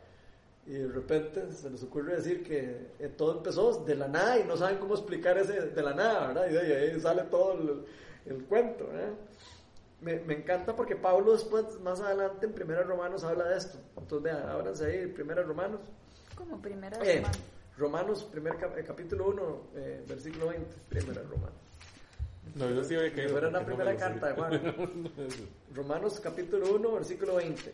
[0.66, 4.46] Y de repente se les ocurre decir que eh, todo empezó de la nada y
[4.46, 6.50] no saben cómo explicar ese de la nada, ¿verdad?
[6.50, 7.86] Y de ahí sale todo el,
[8.34, 9.10] el cuento, ¿verdad?
[10.00, 13.78] Me, me encanta porque Pablo después, más adelante, en Primera Romanos habla de esto.
[13.98, 15.82] Entonces, vean, ábranse ahí, Primera Romanos.
[16.36, 17.34] Como primera Eh, semana.
[17.78, 21.56] Romanos, primer cap- eh, capítulo 1, eh, versículo 20, Primera Romanos.
[22.56, 23.98] no, yo sí Que no me primera sé.
[23.98, 24.76] carta de Juan.
[25.76, 27.74] Romanos capítulo 1, versículo 20.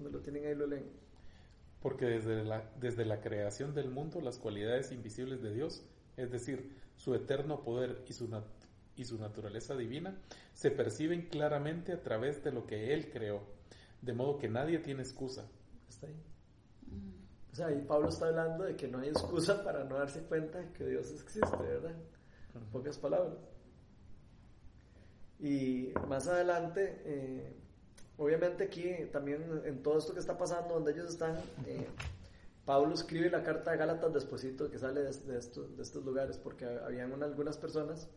[0.00, 0.90] Cuando lo tienen ahí lo leen.
[1.82, 5.82] Porque desde la, desde la creación del mundo las cualidades invisibles de Dios,
[6.16, 8.44] es decir, su eterno poder y su, nat-
[8.96, 10.18] y su naturaleza divina,
[10.52, 13.42] se perciben claramente a través de lo que Él creó,
[14.02, 15.46] De modo que nadie tiene excusa.
[15.88, 16.16] Está ahí.
[17.52, 20.58] O sea, y Pablo está hablando de que no hay excusa para no darse cuenta
[20.58, 21.94] de que Dios existe, ¿verdad?
[22.54, 23.38] En pocas palabras.
[25.38, 27.56] Y más adelante, eh,
[28.20, 31.86] obviamente aquí también en todo esto que está pasando, donde ellos están, eh,
[32.66, 37.24] Pablo escribe la carta de Gálatas despuesito que sale de, estos, lugares, porque habían una-
[37.24, 38.08] algunas personas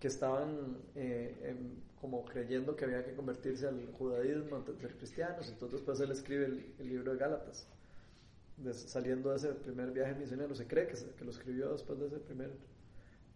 [0.00, 5.46] que estaban eh, em, como creyendo que había que convertirse al judaísmo antes ser cristianos,
[5.50, 7.66] entonces después él escribe el, libro de Gálatas,
[8.72, 12.18] saliendo de ese primer viaje misionero, se cree que, que lo escribió después de ese
[12.20, 12.50] primer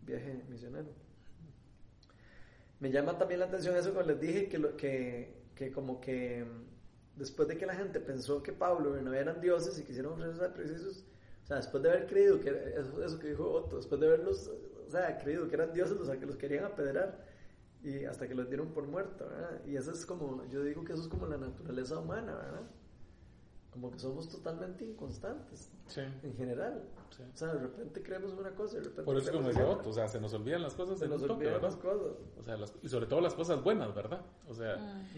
[0.01, 0.89] viaje misionero.
[2.81, 6.45] Me llama también la atención eso cuando les dije que, lo, que, que como que
[6.45, 10.15] mm, después de que la gente pensó que Pablo y Bernabé eran dioses y quisieron
[10.15, 11.05] ofrecer sacrificios,
[11.45, 14.51] o sea, después de haber creído que eso, eso que dijo Otto, después de haberlos,
[14.87, 17.25] o sea, creído que eran dioses, sea, que los querían apedrear
[17.83, 19.61] y hasta que los dieron por muertos, ¿verdad?
[19.67, 22.63] Y eso es como, yo digo que eso es como la naturaleza humana, ¿verdad?
[23.75, 26.01] Como que somos totalmente inconstantes Sí.
[26.23, 26.89] en general.
[27.11, 27.23] Sí.
[27.23, 29.67] O sea, de repente creemos una cosa y de repente Por eso, como decía.
[29.69, 31.69] Otto, o sea, se nos olvidan las cosas se nos toque, olvidan ¿verdad?
[31.69, 32.17] las cosas.
[32.39, 34.23] O sea, las- y sobre todo las cosas buenas, ¿verdad?
[34.49, 34.77] O sea,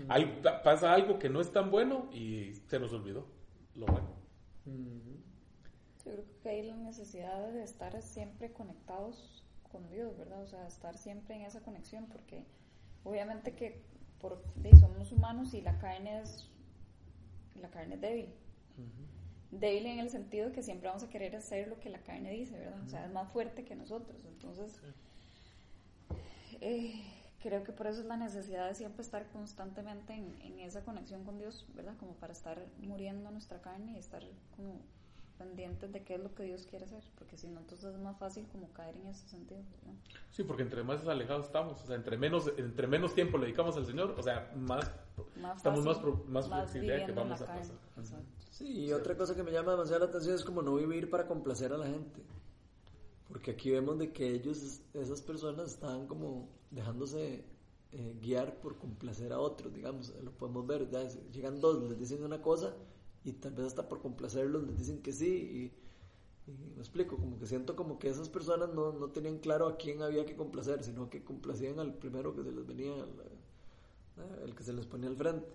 [0.08, 0.42] Mm.
[0.42, 3.26] pa- pasa algo que no es tan bueno y se nos olvidó
[3.74, 4.08] lo bueno.
[4.64, 5.16] Ujú.
[6.04, 10.42] Yo creo que hay la necesidad de estar siempre conectados con Dios, ¿verdad?
[10.42, 12.46] O sea, estar siempre en esa conexión, porque
[13.04, 13.84] obviamente que
[14.18, 16.50] por, sí, somos humanos y la carne es
[17.60, 18.34] la carne es débil.
[19.50, 22.58] Débil en el sentido que siempre vamos a querer hacer lo que la carne dice,
[22.58, 22.82] ¿verdad?
[22.84, 24.24] O sea, es más fuerte que nosotros.
[24.24, 24.80] Entonces,
[26.60, 27.00] eh,
[27.40, 31.24] creo que por eso es la necesidad de siempre estar constantemente en, en esa conexión
[31.24, 31.96] con Dios, ¿verdad?
[31.98, 34.22] Como para estar muriendo nuestra carne y estar
[34.56, 34.80] como
[35.36, 38.16] pendientes de qué es lo que Dios quiere hacer, porque si no, entonces es más
[38.18, 39.98] fácil como caer en ese sentido, ¿verdad?
[40.30, 43.76] Sí, porque entre más alejados estamos, o sea, entre menos, entre menos tiempo le dedicamos
[43.76, 44.90] al Señor, o sea, más
[45.40, 47.76] Más estamos más, fácil, pro- más flexibilidad que viviendo en vamos a pasar.
[47.98, 48.26] exacto.
[48.50, 51.26] Sí, y otra cosa que me llama demasiado la atención es como no vivir para
[51.26, 52.22] complacer a la gente.
[53.28, 57.44] Porque aquí vemos de que ellos, esas personas, estaban como dejándose
[57.92, 60.12] eh, guiar por complacer a otros, digamos.
[60.22, 61.02] Lo podemos ver, ya,
[61.32, 62.74] llegan dos, les dicen una cosa
[63.24, 65.72] y tal vez hasta por complacerlos les dicen que sí.
[66.46, 69.66] Y, y me explico, como que siento como que esas personas no, no tenían claro
[69.66, 72.94] a quién había que complacer, sino que complacían al primero que se les venía,
[74.18, 75.46] al- el que se les ponía al frente.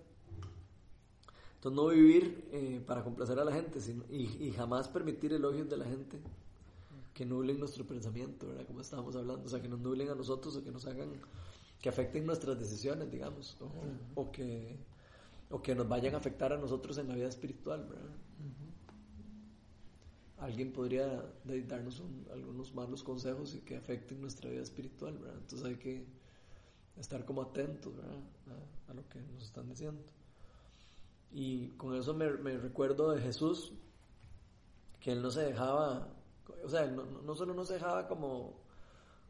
[1.56, 5.68] Entonces no vivir eh, para complacer a la gente sino, y, y jamás permitir elogios
[5.68, 6.18] de la gente
[7.14, 8.66] que nublen nuestro pensamiento, ¿verdad?
[8.66, 11.10] Como estábamos hablando, o sea, que nos nublen a nosotros o que nos hagan,
[11.80, 13.70] que afecten nuestras decisiones, digamos, o,
[14.22, 14.76] o que,
[15.50, 18.16] o que nos vayan a afectar a nosotros en la vida espiritual, ¿verdad?
[20.38, 21.06] Alguien podría
[21.68, 25.36] darnos un- algunos malos consejos y que afecten nuestra vida espiritual, ¿verdad?
[25.40, 26.04] Entonces hay que
[26.96, 28.18] estar como atentos, ¿verdad?
[28.88, 30.02] A, lo que nos están diciendo.
[31.32, 33.72] Y con eso me, recuerdo de Jesús,
[35.00, 36.08] que él no se dejaba,
[36.62, 38.60] o sea, no, no- solo no se dejaba como,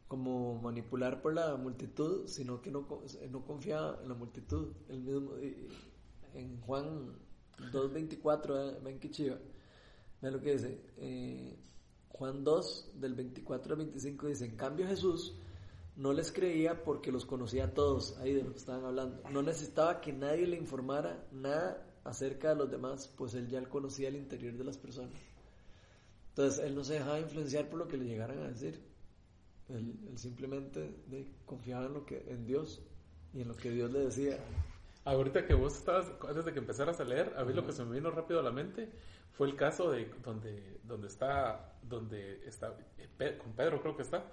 [0.07, 2.85] como manipular por la multitud, sino que no,
[3.31, 4.73] no confiaba en la multitud.
[4.89, 5.31] Él mismo,
[6.33, 7.13] en Juan
[7.71, 9.37] 2.24, eh, ven que chiva,
[10.21, 11.57] vean lo que dice, eh,
[12.09, 15.35] Juan 2, del 24 al 25, dice, en cambio Jesús
[15.95, 19.21] no les creía porque los conocía a todos, ahí de lo que estaban hablando.
[19.29, 24.09] No necesitaba que nadie le informara nada acerca de los demás, pues él ya conocía
[24.09, 25.13] el interior de las personas.
[26.29, 28.81] Entonces él no se dejaba influenciar por lo que le llegaran a decir.
[29.69, 32.81] Él, él simplemente de, confiaba en lo que en Dios
[33.33, 34.39] y en lo que Dios le decía.
[35.05, 37.83] Ahorita que vos estabas, antes de que empezaras a leer, a mí lo que se
[37.83, 38.89] me vino rápido a la mente
[39.33, 42.73] fue el caso de donde, donde está, donde está,
[43.19, 44.23] eh, con Pedro creo que está,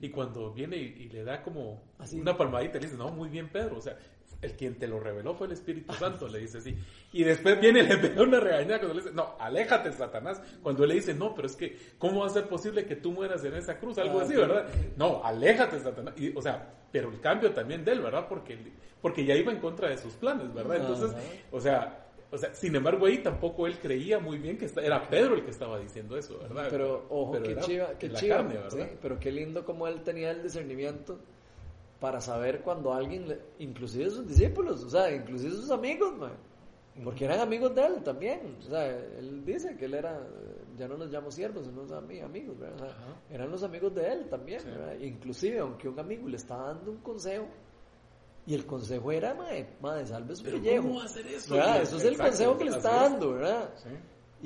[0.00, 2.20] y cuando viene y, y le da como Así.
[2.20, 3.96] una palmadita, le dice, no, muy bien Pedro, o sea,
[4.40, 6.76] el quien te lo reveló fue el Espíritu Santo, le dice así,
[7.12, 10.82] y después viene y le pega una regañada cuando le dice, no, aléjate Satanás, cuando
[10.84, 13.42] él le dice, no, pero es que, ¿cómo va a ser posible que tú mueras
[13.44, 13.98] en esa cruz?
[13.98, 14.38] Algo Ah, así, sí.
[14.38, 14.68] ¿verdad?
[14.96, 18.26] No, aléjate Satanás, y, o sea, pero el cambio también de él, ¿verdad?
[18.28, 18.56] Porque,
[19.02, 20.76] porque ya iba en contra de sus planes, ¿verdad?
[20.76, 21.10] Entonces,
[21.50, 25.08] o sea, o sea, sin embargo ahí tampoco él creía muy bien que esta- era
[25.08, 26.66] Pedro el que estaba diciendo eso, ¿verdad?
[26.70, 28.70] Pero ojo, Pero qué chiva, qué chiva, carne, ¿verdad?
[28.70, 28.96] ¿sí?
[29.00, 31.18] pero qué lindo como él tenía el discernimiento
[32.00, 36.32] para saber cuando alguien, le- inclusive sus discípulos, o sea, inclusive sus amigos, man,
[37.02, 40.20] porque eran amigos de él también, o sea, él dice que él era,
[40.76, 41.82] ya no los llamo siervos, sino
[42.24, 42.76] amigos, ¿verdad?
[42.76, 42.96] O sea,
[43.30, 44.68] eran los amigos de él también, Sí.
[44.68, 44.98] ¿verdad?
[45.00, 47.46] Inclusive, aunque un amigo le estaba dando un consejo,
[48.48, 50.82] y el consejo era, madre, madre salve su Pero pellejo.
[50.84, 51.54] ¿cómo va a hacer eso?
[51.54, 51.82] ¿verdad?
[51.82, 53.10] Eso es el Exacto, consejo que le está es.
[53.10, 53.70] dando, ¿verdad?
[53.76, 53.88] Sí.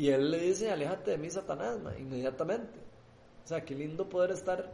[0.03, 2.81] Y él le dice, aléjate de mí, Satanás, ma", inmediatamente.
[3.45, 4.73] O sea, qué lindo poder estar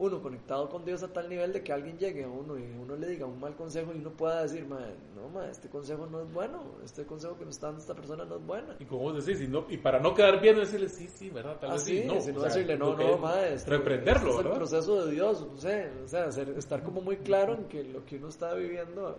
[0.00, 2.96] uno conectado con Dios a tal nivel de que alguien llegue a uno y uno
[2.96, 4.80] le diga un mal consejo y uno pueda decir, ma,
[5.14, 8.24] no, ma, este consejo no es bueno, este consejo que nos está dando esta persona
[8.24, 8.76] no es buena.
[8.80, 11.58] Y como vos decís, y, no, y para no quedar bien, decirle sí, sí, ¿verdad?
[11.60, 12.14] Tal Ah, vez sí, sí, no.
[12.14, 15.12] no decirle, no, lo que no, es ma, este, reprenderlo, este es el proceso de
[15.12, 18.28] Dios, no sé, o sea, ser- estar como muy claro en que lo que uno
[18.28, 19.18] está viviendo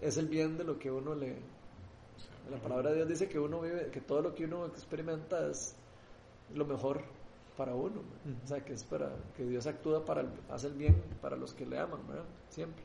[0.00, 1.36] es el bien de lo que uno le...
[2.50, 5.76] La palabra de Dios dice que uno vive, que todo lo que uno experimenta es
[6.54, 7.02] lo mejor
[7.58, 8.00] para uno,
[8.44, 11.52] o sea, que es para que Dios actúa para el, hace el bien para los
[11.52, 12.24] que le aman, ¿verdad?
[12.50, 12.84] Siempre.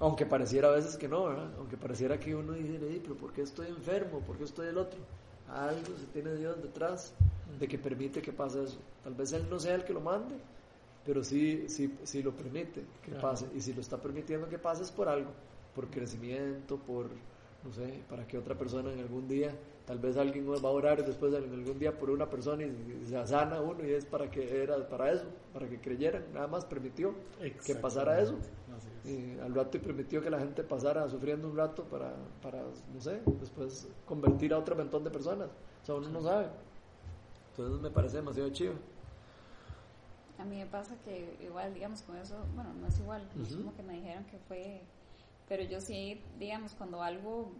[0.00, 1.50] Aunque pareciera a veces que no, ¿verdad?
[1.58, 4.20] Aunque pareciera que uno dice, "Ey, pero ¿por qué estoy enfermo?
[4.20, 5.00] ¿Por qué estoy el otro?
[5.48, 7.14] Algo se tiene Dios detrás
[7.58, 8.78] de que permite que pase eso.
[9.02, 10.34] Tal vez Él no sea el que lo mande,
[11.06, 13.22] pero sí, sí, sí lo permite que Claro.
[13.28, 13.46] pase.
[13.54, 15.30] Y si lo está permitiendo que pase es por algo,
[15.74, 17.06] por crecimiento, por,
[17.62, 19.54] no sé, para que otra persona en algún día,
[19.86, 23.26] tal vez alguien va a orar después en algún día por una persona y, se
[23.26, 27.14] sana uno y es para que era para eso, para que creyeran, nada más permitió
[27.64, 28.36] que pasara eso.
[28.38, 29.10] Es.
[29.10, 32.62] Y al rato y permitió que la gente pasara sufriendo un rato para, para,
[32.92, 35.50] no sé, después convertir a otro montón de personas.
[35.82, 36.48] O sea, uno no sabe.
[37.50, 38.72] Entonces me parece demasiado chido.
[40.38, 43.52] A mí me pasa que igual, digamos, con eso, bueno, no es igual, no es
[43.52, 43.62] Ujú.
[43.62, 44.80] como que me dijeron que fue,
[45.48, 47.52] pero yo sí, digamos, cuando algo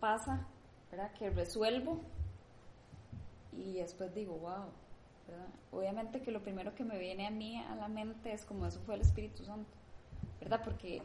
[0.00, 0.46] pasa,
[0.90, 1.12] ¿verdad?
[1.12, 2.00] Que resuelvo
[3.52, 4.66] y después digo, wow,
[5.26, 5.46] ¿verdad?
[5.72, 8.80] Obviamente que lo primero que me viene a mí a la mente es como eso
[8.86, 9.68] fue el Espíritu Santo,
[10.40, 10.60] ¿verdad?
[10.64, 11.02] Porque,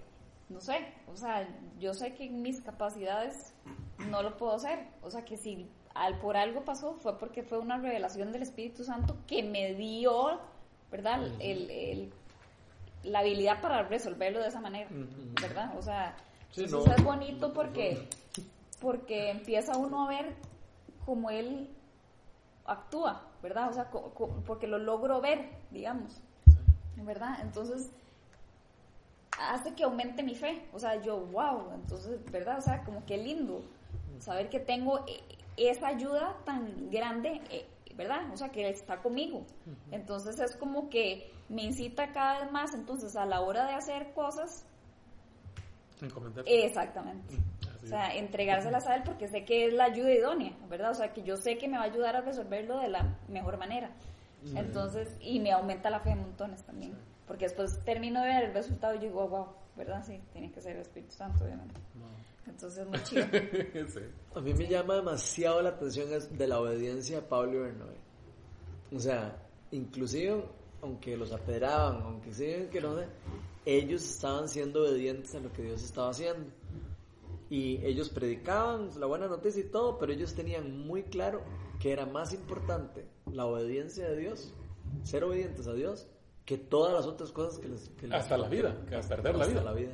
[0.50, 1.48] no sé, o sea,
[1.80, 3.54] yo sé que en mis capacidades
[4.10, 7.60] no lo puedo hacer, o sea, que si al por algo pasó fue porque fue
[7.60, 10.40] una revelación del Espíritu Santo que me dio,
[10.92, 11.24] ¿verdad?
[11.40, 12.14] El, el-
[13.04, 14.88] la habilidad para resolverlo de esa manera,
[15.42, 15.78] ¿verdad?
[15.78, 16.16] O sea,
[16.52, 16.94] Sí, eso no.
[16.96, 18.08] es bonito porque,
[18.84, 20.36] porque empieza uno a ver
[21.06, 21.70] cómo él
[22.66, 23.70] actúa, ¿verdad?
[23.70, 23.90] O sea,
[24.46, 26.20] porque lo logro ver, digamos,
[26.98, 27.40] ¿verdad?
[27.42, 27.90] Entonces,
[29.40, 32.58] hace que aumente mi fe, o sea, yo, wow, entonces, ¿verdad?
[32.58, 33.62] O sea, como que lindo
[34.20, 35.24] saber que tengo eh,
[35.56, 37.66] esa ayuda tan grande, eh,
[37.96, 38.30] ¿verdad?
[38.34, 39.46] O sea, que está conmigo.
[39.92, 44.12] Entonces es como que me incita cada vez más, entonces, a la hora de hacer
[44.14, 44.66] cosas,
[46.02, 46.44] Encomendar.
[46.46, 47.38] exactamente.
[47.84, 50.92] O sea, entregárselas a él porque sé que es la ayuda idónea, ¿verdad?
[50.92, 53.58] O sea, que yo sé que me va a ayudar a resolverlo de la mejor
[53.58, 53.92] manera.
[54.56, 56.94] Entonces, y me aumenta la fe en montones también.
[57.28, 60.04] Porque después termino de ver el resultado y yo digo, wow, ¿verdad?
[60.06, 61.76] Sí, tiene que ser el Espíritu Santo, obviamente.
[62.46, 63.26] Entonces, muy chido.
[63.88, 64.00] sí.
[64.36, 67.98] A mí me llama demasiado la atención es de la obediencia de Pablo y Bernabé.
[68.94, 69.38] O sea,
[69.72, 70.44] inclusive,
[70.82, 73.08] aunque los apedreaban, aunque sí, que no sé,
[73.66, 76.46] ellos estaban siendo obedientes a lo que Dios estaba haciendo.
[77.54, 81.44] Y ellos predicaban la buena noticia y todo, pero ellos tenían muy claro
[81.80, 84.52] que era más importante la obediencia de Dios,
[85.04, 86.08] ser obedientes a Dios,
[86.46, 87.90] que todas las otras cosas que les...
[87.90, 89.64] que les- Hasta la vida, que hasta perder la hasta vida.
[89.64, 89.92] la vida.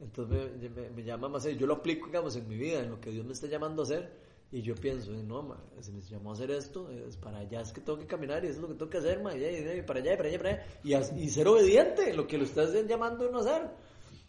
[0.00, 3.00] Entonces me, me- me llama más, yo lo aplico, digamos, en mi vida, en lo
[3.00, 4.10] que Dios me está llamando a hacer,
[4.52, 7.72] y yo pienso, no, ma, si me llamó a hacer esto, es para allá es
[7.72, 9.78] que tengo que caminar, y eso es lo que tengo que hacer, ma, y, y-
[9.78, 12.26] y para allá, y para allá, y para allá, y, y ser obediente en lo
[12.26, 13.70] que lo estás llamando a uno a hacer.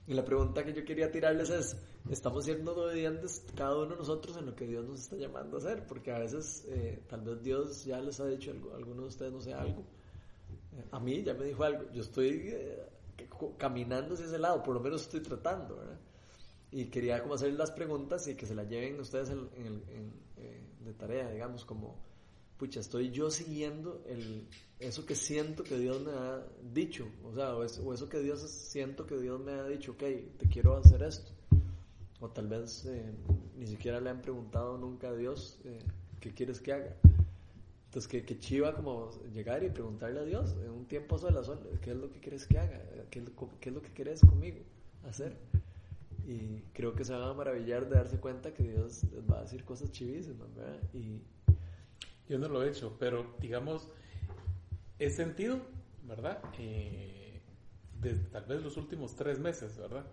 [0.08, 1.78] Y la pregunta que yo quería tirarles es,
[2.10, 5.60] ¿estamos siendo obedientes cada uno de nosotros en lo que Dios nos está llamando a
[5.60, 5.86] hacer?
[5.86, 9.08] Porque a veces, eh, tal vez Dios ya les ha dicho algo, a alguno de
[9.10, 9.82] ustedes, no sé, algo,
[10.78, 12.88] eh, a mí ya me dijo algo, yo estoy eh,
[13.58, 16.00] caminando hacia ese lado, por lo menos estoy tratando, ¿verdad?
[16.72, 19.84] Y quería como hacer las preguntas y que se las lleven ustedes en,
[20.86, 21.98] de tarea, digamos, como,
[22.58, 24.48] pucha, estoy yo siguiendo el,
[24.80, 26.44] eso que siento que Dios me ha
[26.74, 29.92] dicho, o sea, o, es- o eso que Dios siento que Dios me ha dicho,
[29.94, 30.04] ok,
[30.38, 31.32] te quiero hacer esto.
[32.20, 33.14] O tal vez eh,
[33.58, 35.80] ni siquiera le han preguntado nunca a Dios eh,
[36.20, 36.96] qué quieres que haga.
[37.86, 41.60] Entonces, que, chiva como llegar y preguntarle a Dios en un tiempo a solas, "Sol,
[41.82, 42.82] ¿qué es lo que quieres que haga?
[43.12, 43.24] ¿Qué
[43.62, 44.58] qué es lo que quieres conmigo
[45.08, 45.38] hacer?
[46.26, 49.64] Y creo que se van a maravillar de darse cuenta que Dios va a decir
[49.64, 50.80] cosas chivísimas, ¿verdad?
[50.94, 51.22] Y
[52.30, 53.88] Yo no lo he hecho, pero digamos,
[55.00, 55.60] he sentido,
[56.04, 56.42] ¿verdad?
[56.60, 57.42] Eh,
[58.02, 60.06] de, tal vez los últimos tres meses, ¿verdad?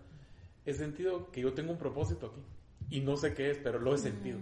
[0.65, 2.41] He sentido que yo tengo un propósito aquí
[2.89, 4.39] y no sé qué es, pero lo he sentido.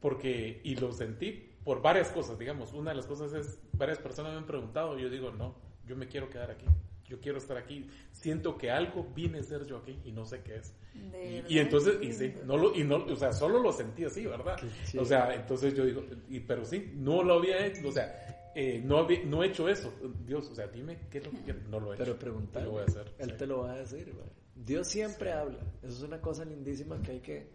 [0.00, 2.72] Porque, y lo sentí por varias cosas, digamos.
[2.72, 5.54] Una de las cosas es, varias personas me han preguntado y yo digo, no,
[5.86, 6.66] yo me quiero quedar aquí.
[7.08, 7.88] Yo quiero estar aquí.
[8.12, 10.74] Siento que algo vine a ser yo aquí y no sé qué es.
[10.94, 14.26] Y, y entonces, y sí, no lo, y no, o sea, solo lo sentí así,
[14.26, 14.56] ¿verdad?
[14.98, 18.80] O sea, entonces yo digo, y, pero sí, no lo había hecho, o sea, eh,
[18.84, 19.92] no, había- no he hecho eso.
[20.24, 21.68] Dios, o sea, dime qué es lo que quieres.
[21.68, 22.04] No lo he hecho.
[22.04, 23.12] pero preguntar, lo voy a hacer.
[23.18, 23.36] Él sí.
[23.36, 24.32] te lo va a decir, ¿verdad?
[24.54, 25.58] Dios siempre habla.
[25.82, 27.50] Eso es una cosa lindísima que hay que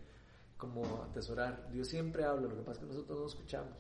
[0.57, 1.67] como atesorar.
[1.71, 3.73] Dios siempre habla, lo que pasa es que nosotros no escuchamos.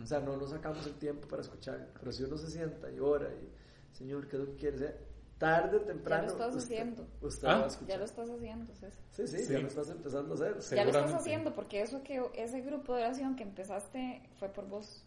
[0.00, 1.90] O sea, no nos sacamos el tiempo para escuchar.
[1.98, 3.61] Pero si uno se sienta y ora y
[3.92, 4.80] Señor, ¿qué es lo que quieres?
[4.82, 4.96] Eh,
[5.38, 6.22] Tarde o temprano.
[6.22, 7.06] Ya lo estás usted, haciendo.
[7.20, 7.58] Usted Ah.
[7.58, 9.02] va a Ya lo estás haciendo, César.
[9.10, 9.52] Sí, sí, Sí.
[9.52, 10.76] ya lo estás empezando a hacer.
[10.76, 14.68] Ya lo estás haciendo porque eso que ese grupo de oración que empezaste fue por
[14.68, 15.04] vos.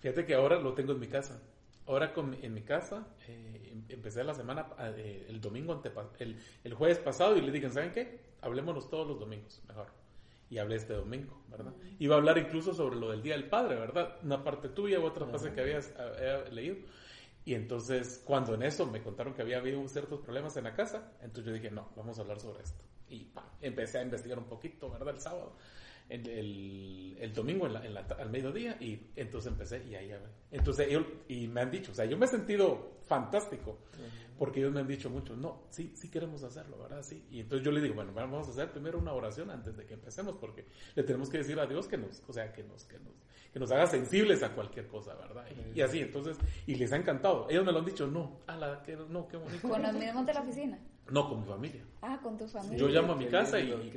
[0.00, 1.40] Fíjate que ahora lo tengo en mi casa.
[1.86, 6.38] Ahora con, en mi casa eh, em- empecé la semana, eh, el domingo, antepa- el,
[6.64, 8.20] el jueves pasado y le dije, ¿saben qué?
[8.42, 9.86] Hablémonos todos los domingos, mejor.
[10.50, 11.72] Y hablé este domingo, ¿verdad?
[11.98, 14.18] Iba a hablar incluso sobre lo del Día del Padre, ¿verdad?
[14.22, 16.76] Una parte tuya, otra parte que habías había leído.
[17.48, 21.12] Y entonces, cuando en eso me contaron que había habido ciertos problemas en la casa,
[21.22, 22.84] entonces yo dije, no, vamos a hablar sobre esto.
[23.08, 25.14] Y pa, empecé a investigar un poquito, ¿verdad?
[25.14, 25.56] El sábado,
[26.08, 29.94] el, el, el domingo en la- en la ta- al mediodía, y entonces empecé y
[29.94, 30.10] ahí,
[30.50, 33.78] entonces ellos, y me han dicho, o sea, yo me he sentido fantástico,
[34.38, 37.02] porque ellos me han dicho mucho, no, sí, sí queremos hacerlo, ¿verdad?
[37.02, 37.26] Sí.
[37.30, 39.94] Y entonces yo le digo, bueno, vamos a hacer primero una oración antes de que
[39.94, 42.98] empecemos, porque le tenemos que decir a Dios que nos, o sea, que nos, que
[43.00, 43.14] nos,
[43.52, 45.44] que nos haga sensibles a cualquier cosa, ¿verdad?
[45.74, 46.36] Y, y así, entonces,
[46.66, 47.48] y les ha encantado.
[47.50, 49.68] Ellos me lo han dicho, no, ala, que, no, qué bonito.
[49.68, 50.78] Con los mismos de la oficina.
[51.10, 51.82] No, con mi familia.
[52.02, 52.78] Ah, con tu familia.
[52.78, 53.92] Yo llamo a mi Qué casa lindo, y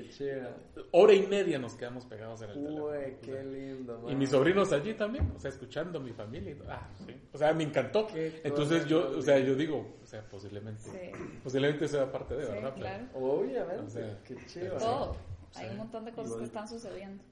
[0.91, 2.85] hora y media nos quedamos pegados en el teléfono.
[2.85, 4.17] Uy, qué lindo, Y man.
[4.17, 6.51] mis sobrinos allí también, o sea, escuchando a mi familia.
[6.51, 6.71] y todo.
[6.71, 7.13] Ah, sí.
[7.33, 8.07] O sea, me encantó.
[8.07, 11.11] Qué Entonces yo, o sea, yo digo, o sea, posiblemente, Sí.
[11.43, 12.71] posiblemente sea parte de, Sí, ¿verdad?
[12.75, 13.05] Pero- claro.
[13.13, 14.77] Obviamente, O sea, qué chido.
[14.77, 15.15] Todo.
[15.51, 15.59] Sí.
[15.61, 17.23] Hay un montón de cosas que están sucediendo.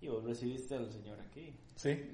[0.00, 1.54] Y vos recibiste al Señor aquí.
[1.74, 2.10] Sí,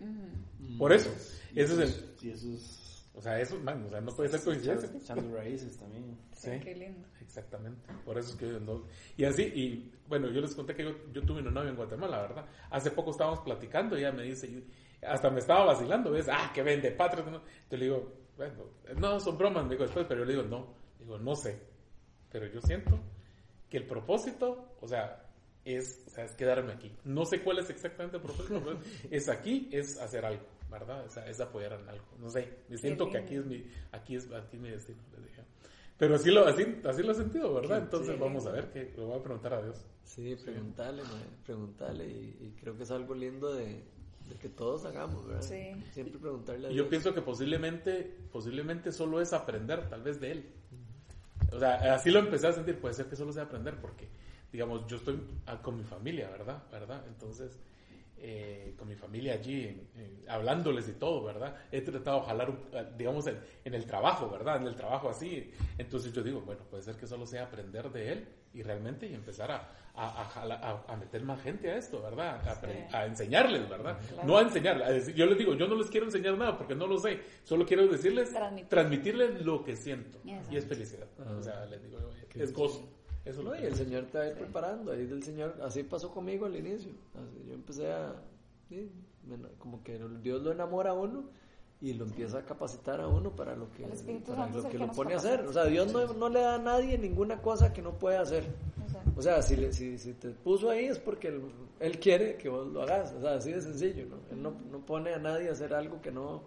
[0.78, 1.10] por eso.
[1.52, 4.42] Y Ese es el, Y esos o sea, eso, man, o sea, no puede ser
[4.42, 4.90] coincidencia.
[4.96, 6.18] echando raíces también.
[6.32, 7.06] Sí, qué lindo.
[7.20, 8.84] Exactamente, por eso es que yo no-
[9.16, 12.22] Y así, y bueno, yo les conté que yo, yo tuve una novia en Guatemala,
[12.22, 12.46] ¿verdad?
[12.70, 14.62] Hace poco estábamos platicando y ella me dice,
[15.02, 16.28] hasta me estaba vacilando, ¿ves?
[16.30, 17.24] Ah, que vende patria.
[17.24, 17.36] ¿no?
[17.38, 18.64] Entonces le digo, bueno,
[18.96, 21.58] no, son bromas, me digo después, pero yo le digo, no, digo, no sé,
[22.30, 22.98] pero yo siento
[23.68, 25.26] que el propósito, o sea,
[25.64, 26.92] es, o sea, es quedarme aquí.
[27.04, 28.78] No sé cuál es exactamente el propósito, pero
[29.10, 30.42] es aquí, es hacer algo,
[30.72, 31.04] ¿verdad?
[31.06, 32.04] O sea, es apoyar en algo.
[32.18, 35.24] No sé, me siento que aquí es mi, aquí es, aquí es mi destino, les
[35.24, 35.42] dije.
[35.98, 37.76] Pero así lo, así, así lo he sentido, ¿verdad?
[37.78, 38.24] Qué Entonces chido.
[38.26, 39.84] vamos a ver, que lo voy a preguntar a Dios.
[40.02, 41.02] Sí, preguntarle,
[41.44, 42.06] preguntarle.
[42.08, 43.84] Y, y creo que es algo lindo de,
[44.28, 45.42] de que todos hagamos, ¿verdad?
[45.42, 45.72] Sí.
[45.92, 46.84] Siempre preguntarle a Y Dios.
[46.86, 50.50] yo pienso que posiblemente, posiblemente solo es aprender, tal vez de él.
[51.52, 54.08] O sea, así lo empecé a sentir, puede ser que solo sea aprender, porque,
[54.50, 56.62] digamos, yo estoy ah, con mi familia, ¿verdad?
[56.72, 57.04] ¿verdad?
[57.06, 57.58] Entonces,
[58.24, 61.56] eh, con mi familia allí, en- en- hablándoles y todo, ¿verdad?
[61.72, 64.56] He tratado de jalar, un- digamos, en, en el trabajo, ¿verdad?
[64.62, 65.50] En el trabajo así.
[65.76, 69.14] Entonces yo digo, bueno, puede ser que solo sea aprender de él y realmente y
[69.14, 72.36] empezar a, a, a jala- a- a meter más gente a esto, ¿verdad?
[72.46, 72.94] A, apre- Sí.
[72.96, 73.98] a enseñarles, ¿verdad?
[74.08, 74.28] Claro.
[74.28, 76.74] No a enseñar, a decir- yo les digo, yo no les quiero enseñar nada porque
[76.76, 78.68] no lo sé, solo quiero decirles, Transmitir.
[78.68, 80.18] transmitirles lo que siento
[80.50, 81.08] y es felicidad.
[81.18, 81.36] Ah.
[81.38, 81.98] O sea, les digo,
[82.34, 82.88] es gozo.
[83.24, 86.10] Eso No, y el Señor te va a ir preparando, ahí del Señor, así pasó
[86.10, 88.14] conmigo al inicio, así, yo empecé a,
[88.68, 88.90] sí,
[89.58, 91.24] como que Dios lo enamora a uno
[91.80, 93.84] y lo empieza a capacitar a uno para lo que,
[94.34, 96.56] para lo que que lo pone a hacer, o sea, Dios no, no le da
[96.56, 98.44] a nadie ninguna cosa que no puede hacer,
[98.84, 99.10] Exacto.
[99.16, 101.42] o sea, si, le- si, si te puso ahí es porque él,
[101.78, 104.16] él quiere que vos lo hagas, o sea, así de sencillo, ¿no?
[104.32, 106.42] Él no, no pone a nadie a hacer algo que no,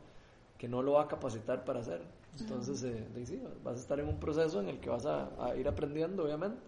[0.58, 2.02] que no lo va a capacitar para hacer,
[2.40, 5.56] entonces, eh, sí, vas a estar en un proceso en el que vas a, a
[5.56, 6.62] ir aprendiendo, obviamente.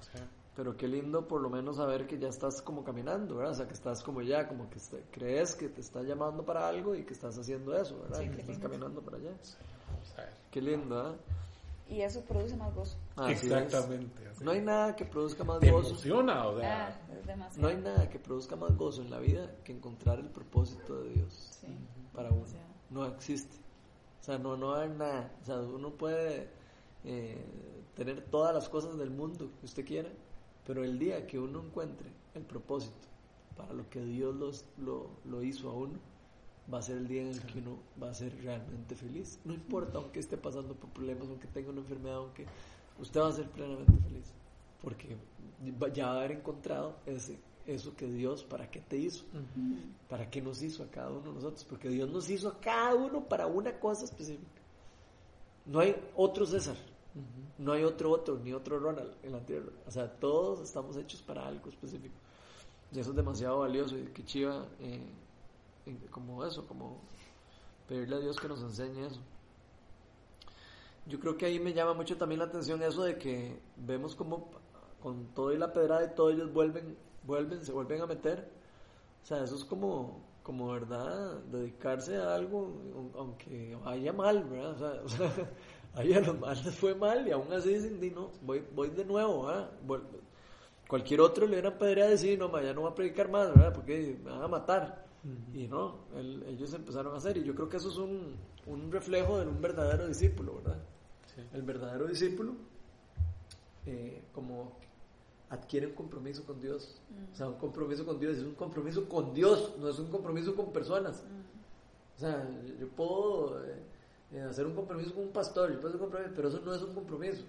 [0.00, 0.18] Sí.
[0.54, 3.52] Pero qué lindo por lo menos saber que ya estás como caminando, ¿verdad?
[3.52, 6.66] O sea, que estás como ya, como que este- crees que te está llamando para
[6.68, 8.18] algo y que estás haciendo eso, ¿verdad?
[8.18, 8.68] Sí, y que estás lindo.
[8.68, 9.30] caminando para allá.
[10.50, 11.14] Qué lindo, ¿ah?
[11.88, 12.98] Y eso produce más gozo.
[13.28, 14.26] Exactamente.
[14.28, 14.44] así.
[14.44, 15.90] No hay nada que produzca más Te gozo.
[15.90, 17.48] emociona, o sea, Ah.
[17.56, 21.10] No hay nada que produzca más gozo en la vida que encontrar el propósito de
[21.14, 21.68] Dios Sí.
[22.12, 22.44] para uno.
[22.90, 23.56] No existe.
[24.28, 25.32] O sea, no, no hay nada.
[25.40, 26.50] O sea, uno puede
[27.04, 27.42] eh,
[27.96, 30.10] tener todas las cosas del mundo que usted quiera,
[30.66, 33.08] pero el día que uno encuentre el propósito
[33.56, 35.98] para lo que Dios los, lo, lo hizo a uno,
[36.70, 39.38] va a ser el día en el que uno va a ser realmente feliz.
[39.46, 42.44] No importa aunque esté pasando por problemas, aunque tenga una enfermedad, aunque
[42.98, 44.34] usted va a ser plenamente feliz.
[44.82, 45.16] Porque
[45.80, 47.38] va- ya va a haber encontrado ese,
[47.68, 49.24] eso que Dios, ¿para qué te hizo?
[50.08, 51.64] ¿Para qué nos hizo a cada uno de nosotros?
[51.68, 54.62] Porque Dios nos hizo a cada uno para una cosa específica.
[55.66, 56.76] No hay otro César,
[57.58, 59.70] no hay otro otro, ni otro Ronald en la tierra.
[59.86, 62.14] O sea, todos estamos hechos para algo específico.
[62.90, 65.02] Y eso es demasiado valioso y que chiva eh,
[66.10, 67.02] como eso, como
[67.86, 69.20] pedirle a Dios que nos enseñe eso.
[71.06, 74.48] Yo creo que ahí me llama mucho también la atención eso de que vemos como
[75.02, 78.48] con todo y la pedrada y todo ellos vuelven, vuelven, se vuelven a meter.
[79.22, 82.72] O sea, eso es como, como verdad, dedicarse a algo,
[83.16, 84.72] aunque vaya mal, ¿verdad?
[84.72, 88.30] O sea, o sea a los males fue mal y aún así dicen, "Di, no,
[88.42, 89.70] voy, voy de nuevo, ¿verdad?
[90.86, 93.74] Cualquier otro le hubieran pedreado decir, no, ma, ya no voy a predicar más, ¿verdad?
[93.74, 95.06] Porque me van a matar.
[95.52, 98.36] Y no, el- ellos empezaron a hacer, y yo creo que eso es un,
[98.66, 100.78] un reflejo de un verdadero discípulo, ¿verdad?
[101.34, 101.42] Sí.
[101.52, 102.54] El verdadero discípulo,
[103.84, 104.78] eh, como
[105.50, 107.00] adquiere un compromiso con Dios.
[107.32, 110.54] O sea, un compromiso con Dios es un compromiso con Dios, no es un compromiso
[110.54, 111.22] con personas.
[112.16, 113.82] O sea, yo puedo eh,
[114.32, 116.74] eh, hacer un compromiso con un pastor, yo puedo hacer un compromiso, pero eso no
[116.74, 117.44] es un compromiso.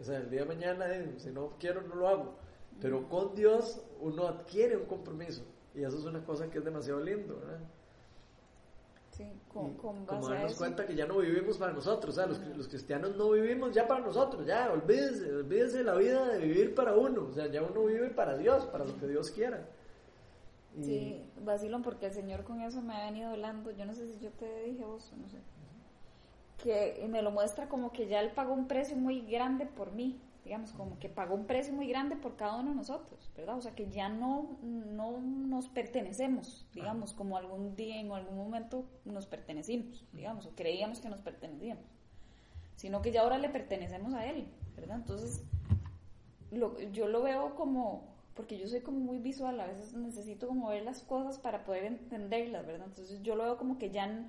[0.00, 2.34] O sea, el día de mañana, eh, si no quiero, no lo hago.
[2.80, 5.42] Pero con Dios uno adquiere un compromiso.
[5.74, 7.60] Y eso es una cosa que es demasiado lindo, ¿verdad?
[9.18, 10.58] Sí, con, Y con como a darnos eso.
[10.60, 13.86] cuenta que ya no vivimos para nosotros, o sea, los, los cristianos no vivimos ya
[13.86, 17.84] para nosotros, ya, olvídese de la vida de vivir para uno, o sea, ya uno
[17.84, 19.66] vive para Dios, para lo que Dios quiera.
[20.78, 23.72] Y- Sí, vacilón, porque el Señor con eso me ha venido hablando.
[23.72, 25.38] Yo no sé si yo te dije vos, no sé.
[26.62, 30.20] Que me lo muestra como que ya Él pagó un precio muy grande por mí.
[30.48, 33.58] Digamos, como que pagó un precio muy grande por cada uno de nosotros, ¿verdad?
[33.58, 38.86] O sea, que ya no, no nos pertenecemos, digamos, como algún día, en algún momento
[39.04, 41.84] nos pertenecimos, digamos, o creíamos que nos pertenecíamos.
[42.76, 44.96] Sino que ya ahora le pertenecemos a Él, ¿verdad?
[44.96, 45.44] Entonces,
[46.50, 50.68] lo, yo lo veo como, porque yo soy como muy visual, a veces necesito como
[50.68, 52.86] ver las cosas para poder entenderlas, ¿verdad?
[52.86, 54.24] Entonces yo lo veo como que ya,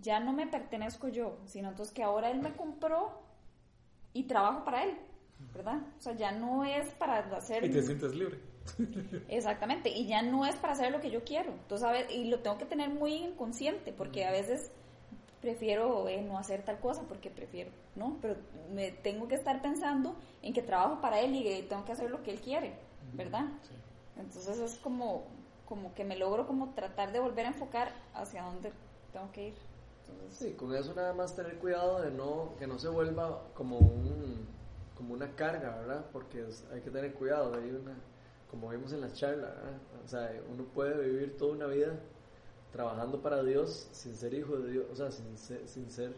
[0.00, 3.20] ya no me pertenezco yo, sino entonces que ahora él me compró
[4.14, 4.96] y trabajo para él,
[5.54, 5.80] ¿verdad?
[5.98, 7.64] O sea, ya no es para hacer...
[7.64, 8.38] Y te sientes libre.
[9.28, 11.52] Exactamente, y ya no es para hacer lo que yo quiero.
[11.52, 14.70] Entonces, a ver, y lo tengo que tener muy inconsciente, porque a veces
[15.40, 18.18] prefiero eh, no hacer tal cosa porque prefiero, ¿no?
[18.20, 18.36] Pero
[18.72, 22.10] me tengo que estar pensando en que trabajo para él y que tengo que hacer
[22.10, 22.74] lo que él quiere,
[23.14, 23.46] ¿verdad?
[24.18, 25.24] Entonces es como,
[25.66, 28.72] como que me logro como tratar de volver a enfocar hacia dónde
[29.12, 29.54] tengo que ir.
[30.06, 33.78] Entonces, Sí, con eso nada más tener cuidado de no que no se vuelva como
[33.78, 34.46] un
[35.00, 36.04] como una carga, ¿verdad?
[36.12, 37.96] Porque es- hay que tener cuidado, hay una
[38.50, 39.80] como vimos en la charla, ¿verdad?
[40.04, 41.98] O sea, uno puede vivir toda una vida
[42.70, 46.12] trabajando para Dios sin ser hijo de Dios, o sea, sin ser, sin ser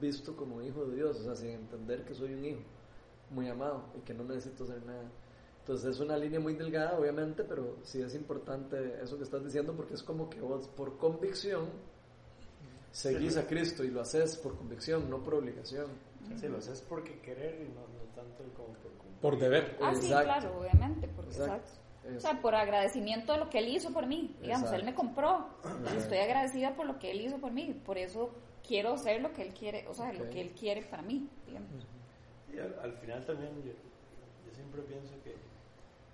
[0.00, 2.60] visto como hijo de Dios, o sea, sin entender que soy un hijo
[3.30, 5.04] muy amado y que no necesito hacer nada.
[5.60, 9.74] Entonces es una línea muy delgada, obviamente, pero sí es importante eso que estás diciendo
[9.74, 11.66] porque es como que vos por convicción
[12.92, 15.86] seguís a Cristo y lo haces por convicción, no por obligación.
[16.36, 19.20] Sí, lo haces porque querer y no, no tanto como por cumplir.
[19.20, 19.76] Por deber.
[19.82, 20.24] ah, sí, Exacto.
[20.24, 21.54] claro, obviamente, porque Exacto.
[22.02, 22.16] exacto.
[22.16, 24.36] O sea, por agradecimiento de lo que él hizo por mí.
[24.40, 24.76] Digamos, Exacto.
[24.80, 25.48] él me compró
[25.94, 27.80] y estoy agradecida por lo que él hizo por mí.
[27.84, 28.30] Por eso
[28.66, 31.86] quiero hacer lo que él quiere, o sea, lo que él quiere para mí, digamos.
[32.52, 35.34] Y al, al final también yo, yo siempre pienso que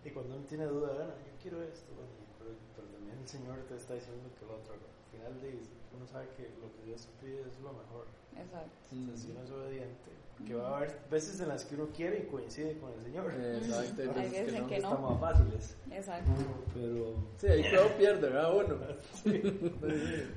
[0.05, 3.59] y cuando uno tiene duda, bueno, yo quiero esto, bueno, pero, pero también el Señor
[3.69, 4.75] te está diciendo que lo otro,
[5.11, 5.61] final de,
[5.97, 8.07] uno sabe que lo que Dios pide es lo mejor.
[8.37, 8.71] Exacto.
[8.93, 10.11] Entonces, si uno es obediente,
[10.47, 13.33] que va a haber veces en las que uno quiere y coincide con el Señor.
[13.33, 14.67] Exacto, hay Hay veces que no.
[14.69, 14.89] que no.
[14.89, 15.77] Está más fáciles.
[15.91, 16.31] Exacto.
[16.75, 18.57] Pero, Sí, ahí todo pierde, ¿verdad?
[18.57, 18.77] Uno.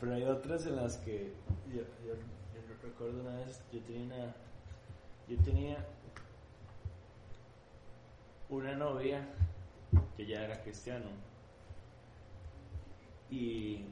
[0.00, 1.32] pero hay otras en las que
[1.68, 4.34] yo, yo, yo recuerdo una vez, yo tenía una,
[5.28, 5.86] yo tenía
[8.48, 9.28] una novia
[10.16, 11.06] que ya era cristiano
[13.30, 13.84] y,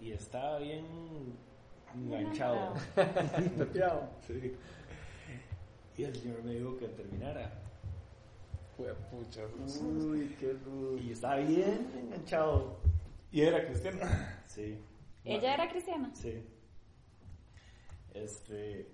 [0.00, 0.84] y estaba bien
[1.94, 2.74] enganchado.
[3.58, 4.08] Tapiado.
[4.26, 4.54] Sí.
[5.96, 7.50] Y el señor me dijo que terminara.
[8.76, 9.42] Fue pucha.
[9.82, 10.96] Uy, qué rudo.
[10.98, 12.78] Y estaba bien enganchado.
[13.32, 14.00] Y era cristiano.
[14.46, 14.78] Sí.
[15.24, 16.10] ¿Ella era cristiana?
[16.14, 16.42] Sí.
[18.14, 18.88] Este.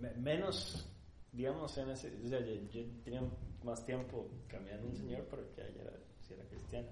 [0.00, 0.88] me- menos,
[1.32, 2.12] digamos, en ese.
[2.24, 3.22] O sea, yo, yo tenía
[3.64, 6.88] más tiempo cambiando un señor, pero ya, ya era, sí era cristiana.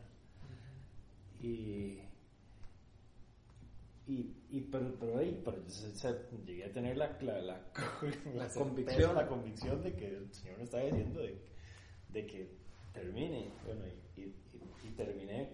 [1.41, 2.01] Y.
[4.07, 7.61] Y, y pero, pero ahí, pero, o sea, llegué a tener la, la, la,
[8.55, 9.15] convicción.
[9.15, 11.39] la convicción de que el Señor me estaba diciendo de,
[12.11, 12.51] de que
[12.93, 13.51] termine.
[13.65, 13.83] Bueno,
[14.17, 15.49] y, y, y- y terminé.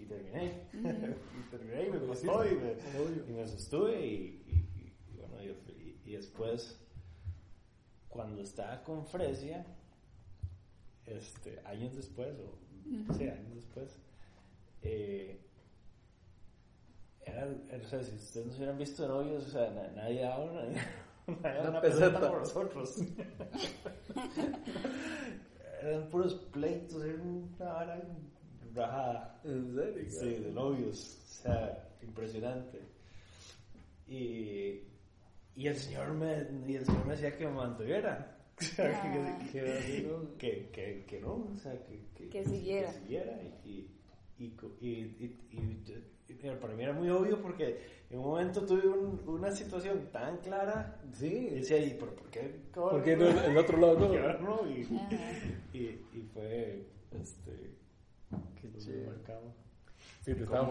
[0.00, 0.68] Y terminé.
[0.72, 2.74] y terminé y me costó y me,
[3.28, 4.06] y me sostuve.
[4.06, 4.12] Y,
[4.46, 5.42] y- y- y bueno,
[6.06, 6.78] y, después,
[8.08, 9.66] cuando estaba con Fresia,
[11.06, 13.98] este, años después, o sí, años después,
[14.82, 15.40] eh,
[17.24, 20.20] era, era- o sea, si ustedes nos hubieran visto de novios, o sea, na- nadie
[20.22, 20.80] daba una, nadie
[21.42, 22.28] daba Una una peseta.
[22.28, 22.96] por nosotros.
[25.82, 28.02] Eran puros pleitos, era una vara
[28.74, 29.40] rajada.
[29.44, 30.10] ¿En serio?
[30.10, 31.18] Sí, de novios.
[31.24, 32.80] O sea, impresionante.
[34.08, 34.80] Y,
[35.56, 38.30] y el señor me, y el señor me decía que me mantuviera.
[38.56, 39.38] O sea, Ah.
[39.50, 42.92] que, que, que, que no, o sea, que, que, Que siguiera.
[42.92, 43.42] que siguiera.
[43.42, 43.90] Y, y,
[44.38, 46.13] y, co- y, y-
[46.60, 51.00] para mí era muy obvio porque en un momento tuve un- una situación tan clara
[51.10, 51.48] y Sí.
[51.50, 52.60] decía, ¿y por, por qué?
[52.72, 54.14] ¿Por qué no el otro lado no?
[54.14, 54.60] Y no,
[55.72, 57.74] y, y, y fue, este,
[58.60, 59.12] Qué chido.
[60.24, 60.62] Sí, te estaba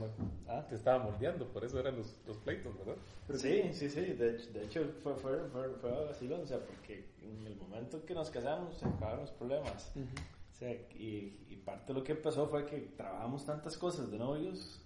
[0.00, 0.10] man.
[0.48, 0.66] ¿Ah?
[0.66, 2.96] Te estaba moldeando, por eso eran los, los pleitos, ¿verdad?
[3.34, 7.04] Sí, sí, sí, de hecho, de hecho fue, fue, fue, fue vacilón, o sea, porque
[7.20, 9.92] en el momento que nos casamos se acabaron los problemas.
[9.96, 14.18] O sea, y, y parte de lo que empezó fue que trabajamos tantas cosas de
[14.18, 14.80] novios,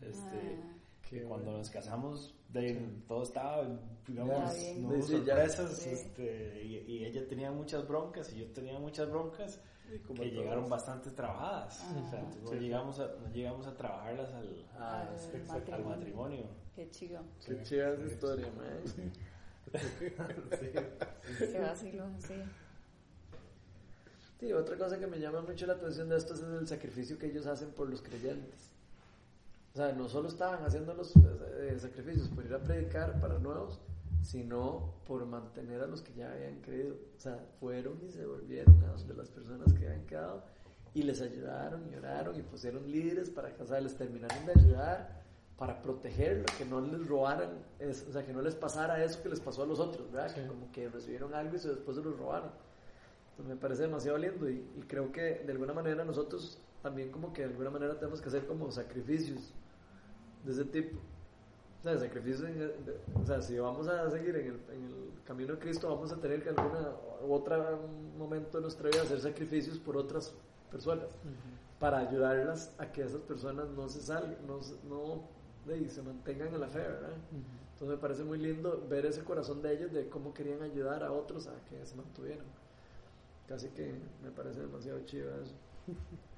[0.00, 0.72] este, Ah.
[1.08, 1.58] que cuando bueno.
[1.58, 2.74] nos casamos, de,
[3.06, 3.66] todo estaba,
[4.06, 5.34] digamos, no hubo Sí, sí, ya.
[5.36, 5.90] sorpresas, Sí.
[5.90, 9.60] este, y, y ella tenía muchas broncas y yo tenía muchas broncas
[9.92, 10.42] Y como que todos.
[10.42, 11.80] llegaron bastante trabajadas.
[12.04, 12.32] O sea, Ah.
[12.42, 12.56] no, Sí.
[12.56, 15.88] llegamos a, no llegamos a trabajarlas al, Ah, Al sí, al matrimonio.
[15.96, 16.46] matrimonio.
[16.74, 17.22] Qué chido.
[17.46, 19.12] Qué chida esa historia, man.
[21.38, 22.34] Qué vacilón, sí.
[24.40, 27.26] Sí, otra cosa que me llama mucho la atención de esto es el sacrificio que
[27.26, 28.70] ellos hacen por los creyentes.
[29.76, 33.78] O sea, no solo estaban haciendo los eh, sacrificios por ir a predicar para nuevos,
[34.22, 36.94] sino por mantener a los que ya habían creído.
[37.14, 40.42] O sea, fueron y se volvieron a las personas que habían quedado
[40.94, 44.52] y les ayudaron y oraron y pusieron líderes para que o sea, les terminaron de
[44.52, 45.22] ayudar
[45.58, 49.28] para protegerlo, que no les robaran, es- o sea, que no les pasara eso que
[49.28, 50.30] les pasó a los otros, ¿verdad?
[50.34, 50.40] Sí.
[50.40, 52.48] Que como que recibieron algo y después se los robaron.
[53.32, 57.34] Entonces me parece demasiado lindo y, y creo que de alguna manera nosotros también como
[57.34, 59.52] que de alguna manera tenemos que hacer como sacrificios
[60.46, 60.98] de ese tipo.
[61.80, 65.22] O sea, sacrificios, en- de- o sea, si vamos a seguir en el, en el
[65.24, 66.90] camino de Cristo, vamos a tener que en alguna
[67.26, 67.78] u otra
[68.18, 70.34] momento de nuestra vida hacer sacrificios por otras
[70.70, 71.08] personas
[71.78, 75.22] para ayudarlas a que esas personas no se salgan, no, no
[75.66, 77.10] de se mantengan en la fe, ¿verdad?
[77.72, 81.12] Entonces me parece muy lindo ver ese corazón de ellos de cómo querían ayudar a
[81.12, 82.46] otros a que se mantuvieran.
[83.46, 83.92] Casi que
[84.22, 85.54] me parece demasiado chido eso.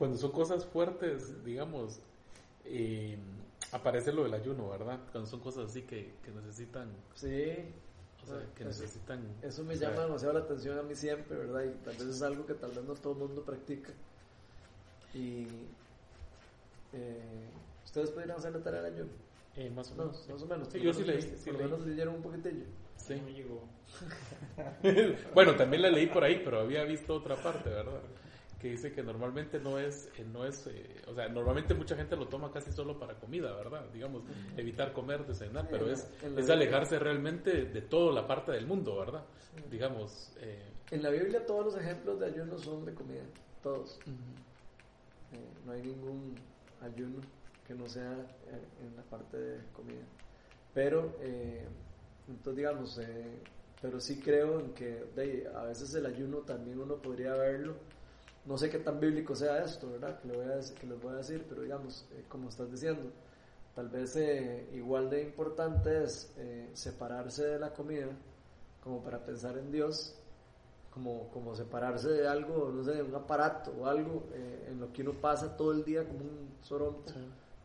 [0.00, 2.00] Cuando son cosas fuertes, digamos,
[2.64, 3.18] eh,
[3.70, 4.98] aparece lo del ayuno, ¿verdad?
[5.12, 7.52] Cuando son cosas así que, que necesitan, Sí,
[8.22, 9.20] o sea, que Eso- necesitan...
[9.42, 11.64] eso me llama demasiado la atención a mí siempre, ¿verdad?
[11.64, 13.90] Y tal vez es algo que tal vez no todo el mundo practica.
[15.12, 15.46] Y
[16.94, 17.48] eh,
[17.84, 19.10] ustedes podrían hacer la tarea del ayuno.
[19.56, 20.28] eh, más o No, menos.
[20.30, 20.68] más o menos.
[20.72, 22.64] Sí, yo lo sí menos- leí, sí Por lo menos leyeron un poquitillo.
[22.96, 23.20] Sí.
[23.20, 23.62] No llegó.
[25.34, 28.00] bueno, también la leí por ahí, pero había visto otra parte, ¿verdad?
[28.60, 32.14] Que dice que normalmente no es, eh, no es, eh, o sea, normalmente mucha gente
[32.14, 33.86] lo toma casi solo para comida, ¿verdad?
[33.90, 34.22] Digamos,
[34.56, 36.54] evitar comer, desayunar, pero En es, es Biblia.
[36.54, 39.24] alejarse realmente de toda la parte del mundo, ¿verdad?
[39.70, 43.22] Digamos, eh, En la Biblia todos los ejemplos de ayuno son de comida,
[43.62, 43.98] todos.
[45.32, 46.34] Eh, no hay ningún
[46.82, 47.20] ayuno
[47.66, 50.02] que no sea eh, en la parte de comida.
[50.74, 51.66] Pero, eh,
[52.28, 53.38] entonces digamos, eh,
[53.80, 57.74] pero sí creo en que de a veces el ayuno también uno podría verlo.
[58.46, 60.18] No sé qué tan bíblico sea esto, ¿verdad?
[60.20, 62.70] Que, le voy a decir- que les voy a decir, pero digamos, eh, como estás
[62.70, 63.10] diciendo,
[63.74, 68.08] tal vez eh, igual de importante es eh, separarse de la comida
[68.82, 70.16] como para pensar en Dios
[70.92, 74.24] como, como separarse de algo, no sé, de un aparato o algo
[74.68, 77.04] en lo que uno pasa todo el día como un sorompo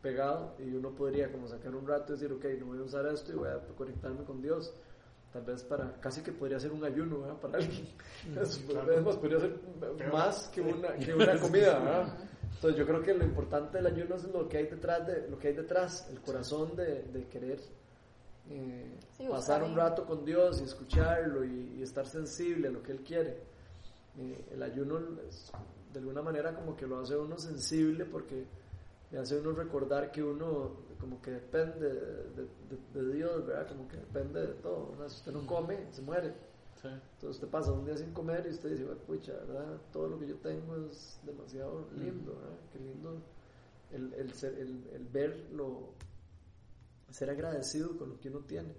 [0.00, 3.04] pegado y uno podría como sacar un rato y decir, ok, no voy a usar
[3.06, 4.72] esto y voy a conectarme con Dios.
[5.36, 7.36] Tal vez para, casi que podría ser un ayuno ¿verdad?
[7.36, 7.86] para alguien.
[8.40, 8.64] Es
[9.04, 9.60] más, podría ser
[10.10, 11.78] más que una, que una comida.
[11.84, 12.18] ¿verdad?
[12.54, 15.38] Entonces yo creo que lo importante del ayuno es lo que hay detrás, de, lo
[15.38, 17.60] que hay detrás el corazón de, de querer
[18.48, 22.82] eh, Sí, pasar un rato con Dios y escucharlo y, y estar sensible a lo
[22.82, 23.36] que Él quiere.
[24.18, 25.52] Eh, el ayuno es,
[25.92, 28.46] de alguna manera como que lo hace uno sensible porque
[29.10, 32.42] le hace uno recordar que uno como que depende de,
[32.94, 33.68] de- de Dios, ¿verdad?
[33.68, 34.90] Como que depende de todo.
[34.92, 35.08] ¿verdad?
[35.08, 36.34] Si usted no come, se muere.
[36.82, 36.88] sí.
[36.88, 39.80] Entonces usted pasa un día sin comer y usted dice, "Bueno, pucha, ¿verdad?
[39.92, 42.58] Todo lo que yo tengo es demasiado lindo, ¿verdad?
[42.72, 43.22] Qué lindo
[43.92, 45.90] el, el, ser, el, el verlo,
[47.10, 48.74] ser agradecido con lo que uno tiene.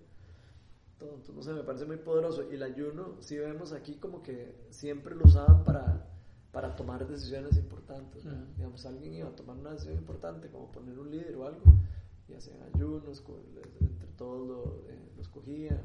[0.99, 2.43] Todo, entonces, no sé, me parece muy poderoso.
[2.51, 6.05] Y el ayuno, si vemos aquí como que siempre lo usaban para,
[6.51, 8.24] para tomar decisiones importantes.
[8.26, 8.41] ¿verdad?
[8.43, 8.53] Ujú.
[8.57, 11.61] Digamos, alguien iba a tomar una decisión importante, como poner un líder o algo,
[12.30, 13.41] y hacían ayunos, co-
[13.82, 15.82] entre todos eh, lo escogían.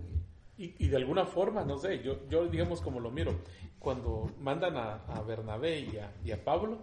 [0.58, 3.32] Y, Y, de alguna forma, no sé, yo, yo digamos como lo miro,
[3.78, 6.78] cuando mandan a, a Bernabé y a, y a Pablo,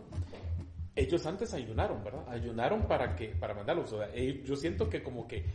[0.96, 2.28] ellos antes ayunaron, ¿verdad?
[2.30, 3.94] Ayunaron para que para mandarlos.
[3.94, 5.46] O eh, yo siento que como que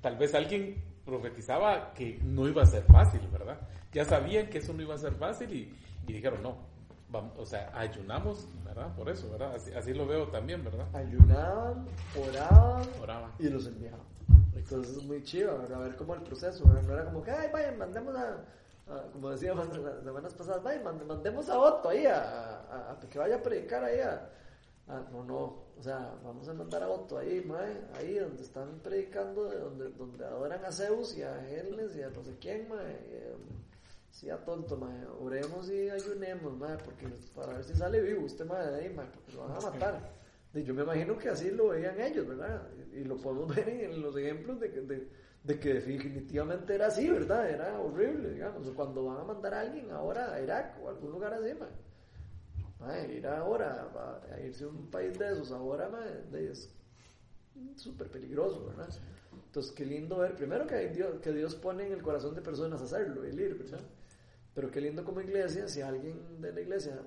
[0.00, 3.60] tal vez alguien profetizaba que no iba a ser fácil, ¿verdad?
[3.92, 5.72] Ya sabían que eso no iba a ser fácil y,
[6.08, 6.56] y dijeron, no,
[7.14, 8.94] vamos, o sea, ayunamos, ¿verdad?
[8.94, 9.54] Por eso, ¿verdad?
[9.54, 10.86] Así, así lo veo también, ¿verdad?
[10.94, 11.86] ayunaban,
[12.28, 13.30] oraban Oraban.
[13.38, 14.00] y los enviaban.
[14.54, 15.80] Entonces es muy chido, ¿verdad?
[15.82, 16.82] A ver cómo el proceso, ¿verdad?
[16.82, 18.44] no era como que, ay, vayan, mandemos a,
[18.88, 23.00] a- como decíamos las semanas pasadas, vayan, mand- mandemos a Otto ahí, a, a- a
[23.08, 24.28] que vaya a predicar ahí, a,
[24.88, 28.78] a- no, no, O sea, vamos a mandar a Otto ahí, mae, ahí donde están
[28.82, 32.68] predicando, de donde, donde adoran a Zeus y a Hermes y a no sé quién,
[32.68, 32.96] mae.
[34.14, 35.06] Sí, a tonto, mae.
[35.20, 39.06] Oremos y ayunemos, mae, porque para ver si sale vivo este mae de ahí, mae,
[39.06, 40.12] porque lo van a matar.
[40.54, 42.62] Y yo me imagino que así lo veían ellos, ¿verdad?
[42.92, 45.08] Y, y lo podemos ver en, los ejemplos de que, de,
[45.42, 47.50] de que definitivamente era así, ¿verdad?
[47.50, 48.70] Era horrible, digamos.
[48.70, 51.70] Cuando van a mandar a alguien ahora a Irak o a algún lugar así, mae.
[52.78, 56.72] Mae, ir ahora a, a irse a un país de esos ahora, mae, es
[57.74, 58.88] súper peligroso, ¿verdad?
[59.46, 62.80] Entonces, qué lindo ver, primero que, Dios, que Dios pone en el corazón de personas
[62.80, 63.80] hacerlo, el ir, ¿verdad?
[64.54, 67.02] Pero qué lindo como iglesia, si alguien de la iglesia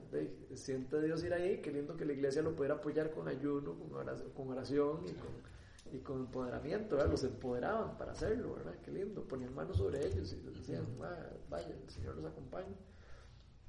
[0.54, 3.80] siente a Dios ir ahí, qué lindo que la iglesia lo pudiera apoyar con ayuno,
[3.80, 7.10] con oración, con oración y, con, y con empoderamiento, ¿verdad?
[7.10, 8.76] Los empoderaban para hacerlo, ¿verdad?
[8.84, 12.76] Qué lindo, ponían manos sobre ellos y les decían, "Ah, vaya, el Señor los acompaña.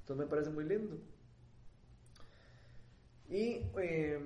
[0.01, 0.97] Entonces me parece muy lindo.
[3.29, 4.19] Y eh,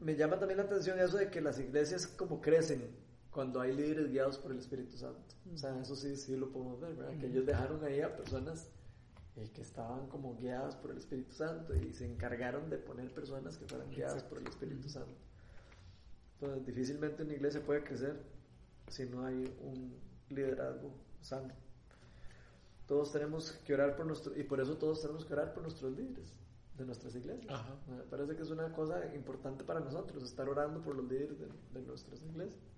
[0.00, 3.03] me llama también la atención eso de que las iglesias como crecen
[3.34, 5.34] cuando hay líderes guiados por el Espíritu Santo.
[5.52, 7.18] O sea, eso sí, sí lo podemos ver, ¿verdad?
[7.18, 8.70] Que ellos dejaron ahí a personas
[9.36, 13.58] eh, que estaban como guiadas por el Espíritu Santo y se encargaron de poner personas
[13.58, 15.16] que fueran guiadas por el Espíritu Santo.
[16.34, 18.22] Entonces, difícilmente una iglesia puede crecer
[18.88, 19.96] si no hay un
[20.30, 21.52] liderazgo sano.
[22.86, 25.92] Todos tenemos que orar por nuestro, y por eso todos tenemos que orar por nuestros
[25.96, 26.32] líderes
[26.78, 27.52] de nuestras iglesias.
[27.52, 27.76] Ajá.
[27.88, 31.48] Me parece que es una cosa importante para nosotros, estar orando por los líderes de,
[31.72, 32.73] de nuestras iglesias.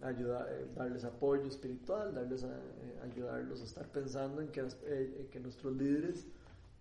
[0.00, 5.16] Ayuda, eh, darles apoyo espiritual, darles a- eh, ayudarlos a estar pensando en que, eh,
[5.20, 6.26] en que nuestros líderes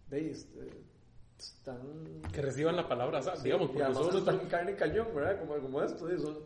[0.09, 0.70] de, este,
[1.39, 5.07] están Que reciban la palabra, Sí, digamos, porque además nosotros están en carne y cañón,
[5.15, 5.39] ¿verdad?
[5.39, 6.18] Como, como esto, ¿sí?
[6.20, 6.38] son,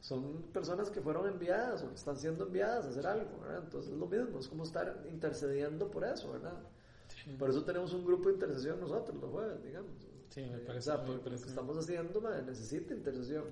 [0.00, 3.62] son personas que fueron enviadas o que están siendo enviadas a hacer algo, ¿verdad?
[3.64, 6.58] Entonces es lo mismo, es como estar intercediendo por eso, ¿verdad?
[7.38, 9.92] Por eso tenemos un grupo de intercesión nosotros los jueves, digamos.
[10.28, 13.44] Sí, me Eh, parece- o sea, porque lo que estamos haciendo madre, necesita intercesión.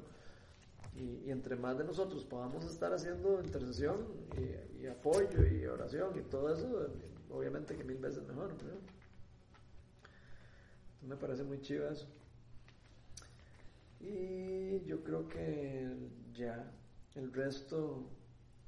[0.99, 4.07] Y, y entre más de nosotros podamos estar haciendo intercesión
[4.39, 6.89] y, y apoyo y oración y todo eso,
[7.31, 8.51] obviamente que mil veces mejor.
[8.51, 8.79] Entonces
[11.03, 12.07] me parece muy chido eso.
[14.01, 15.95] Y yo creo que
[16.35, 16.71] ya
[17.15, 18.05] el resto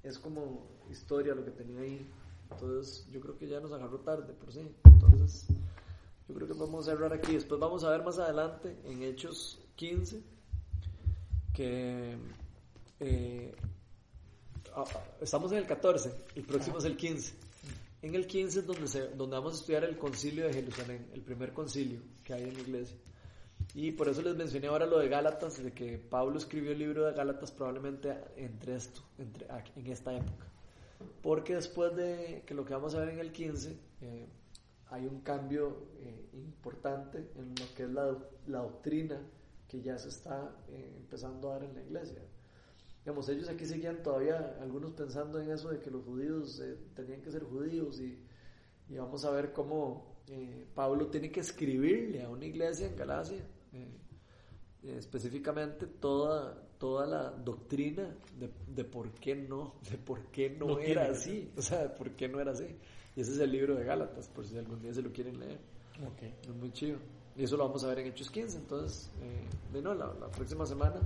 [0.03, 2.11] es como historia lo que tenía ahí.
[2.51, 4.75] Entonces yo creo que ya nos agarró tarde por sí.
[4.85, 5.47] Entonces
[6.29, 7.35] yo creo que vamos a cerrar aquí.
[7.35, 10.38] Después vamos a ver más adelante en Hechos 15
[11.59, 12.17] que
[13.01, 13.53] eh,
[14.77, 14.85] ah,
[15.21, 17.35] estamos en el 14, el próximo es el 15.
[18.03, 21.21] En el 15 es donde, se, donde vamos a estudiar el concilio de Jerusalén, el
[21.23, 22.97] primer concilio que hay en la iglesia.
[23.75, 27.07] Y por eso les mencioné ahora lo de Gálatas, de que Pablo escribió el libro
[27.07, 30.47] de Gálatas probablemente entre esto, entre, en esta época.
[31.21, 34.27] Porque después de que lo que vamos a ver en el 15, eh,
[34.91, 39.21] hay un cambio eh, importante en lo que es la, la doctrina
[39.69, 42.23] que ya se está eh, empezando a dar en la iglesia.
[43.05, 47.21] Digamos, ellos aquí seguían todavía, algunos pensando en eso de que los judíos eh, tenían
[47.21, 48.19] que ser judíos y,
[48.89, 53.43] y vamos a ver cómo eh, Pablo tiene que escribirle a una iglesia en Galacia
[53.73, 60.67] eh, específicamente toda, toda la doctrina de, de por qué no, de por qué no,
[60.67, 62.67] No era así, o sea, de por qué no era así.
[63.17, 65.59] Y ese es el libro de Gálatas, por si algún día se lo quieren leer.
[66.07, 66.23] Ok.
[66.43, 66.99] Es muy chido.
[67.39, 68.59] Y eso lo vamos a ver en Hechos 15.
[68.59, 71.01] Entonces, eh, de no, la, la próxima semana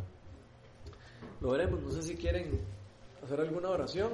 [1.43, 1.83] lo veremos.
[1.83, 2.59] No sé si quieren
[3.23, 4.13] hacer alguna oración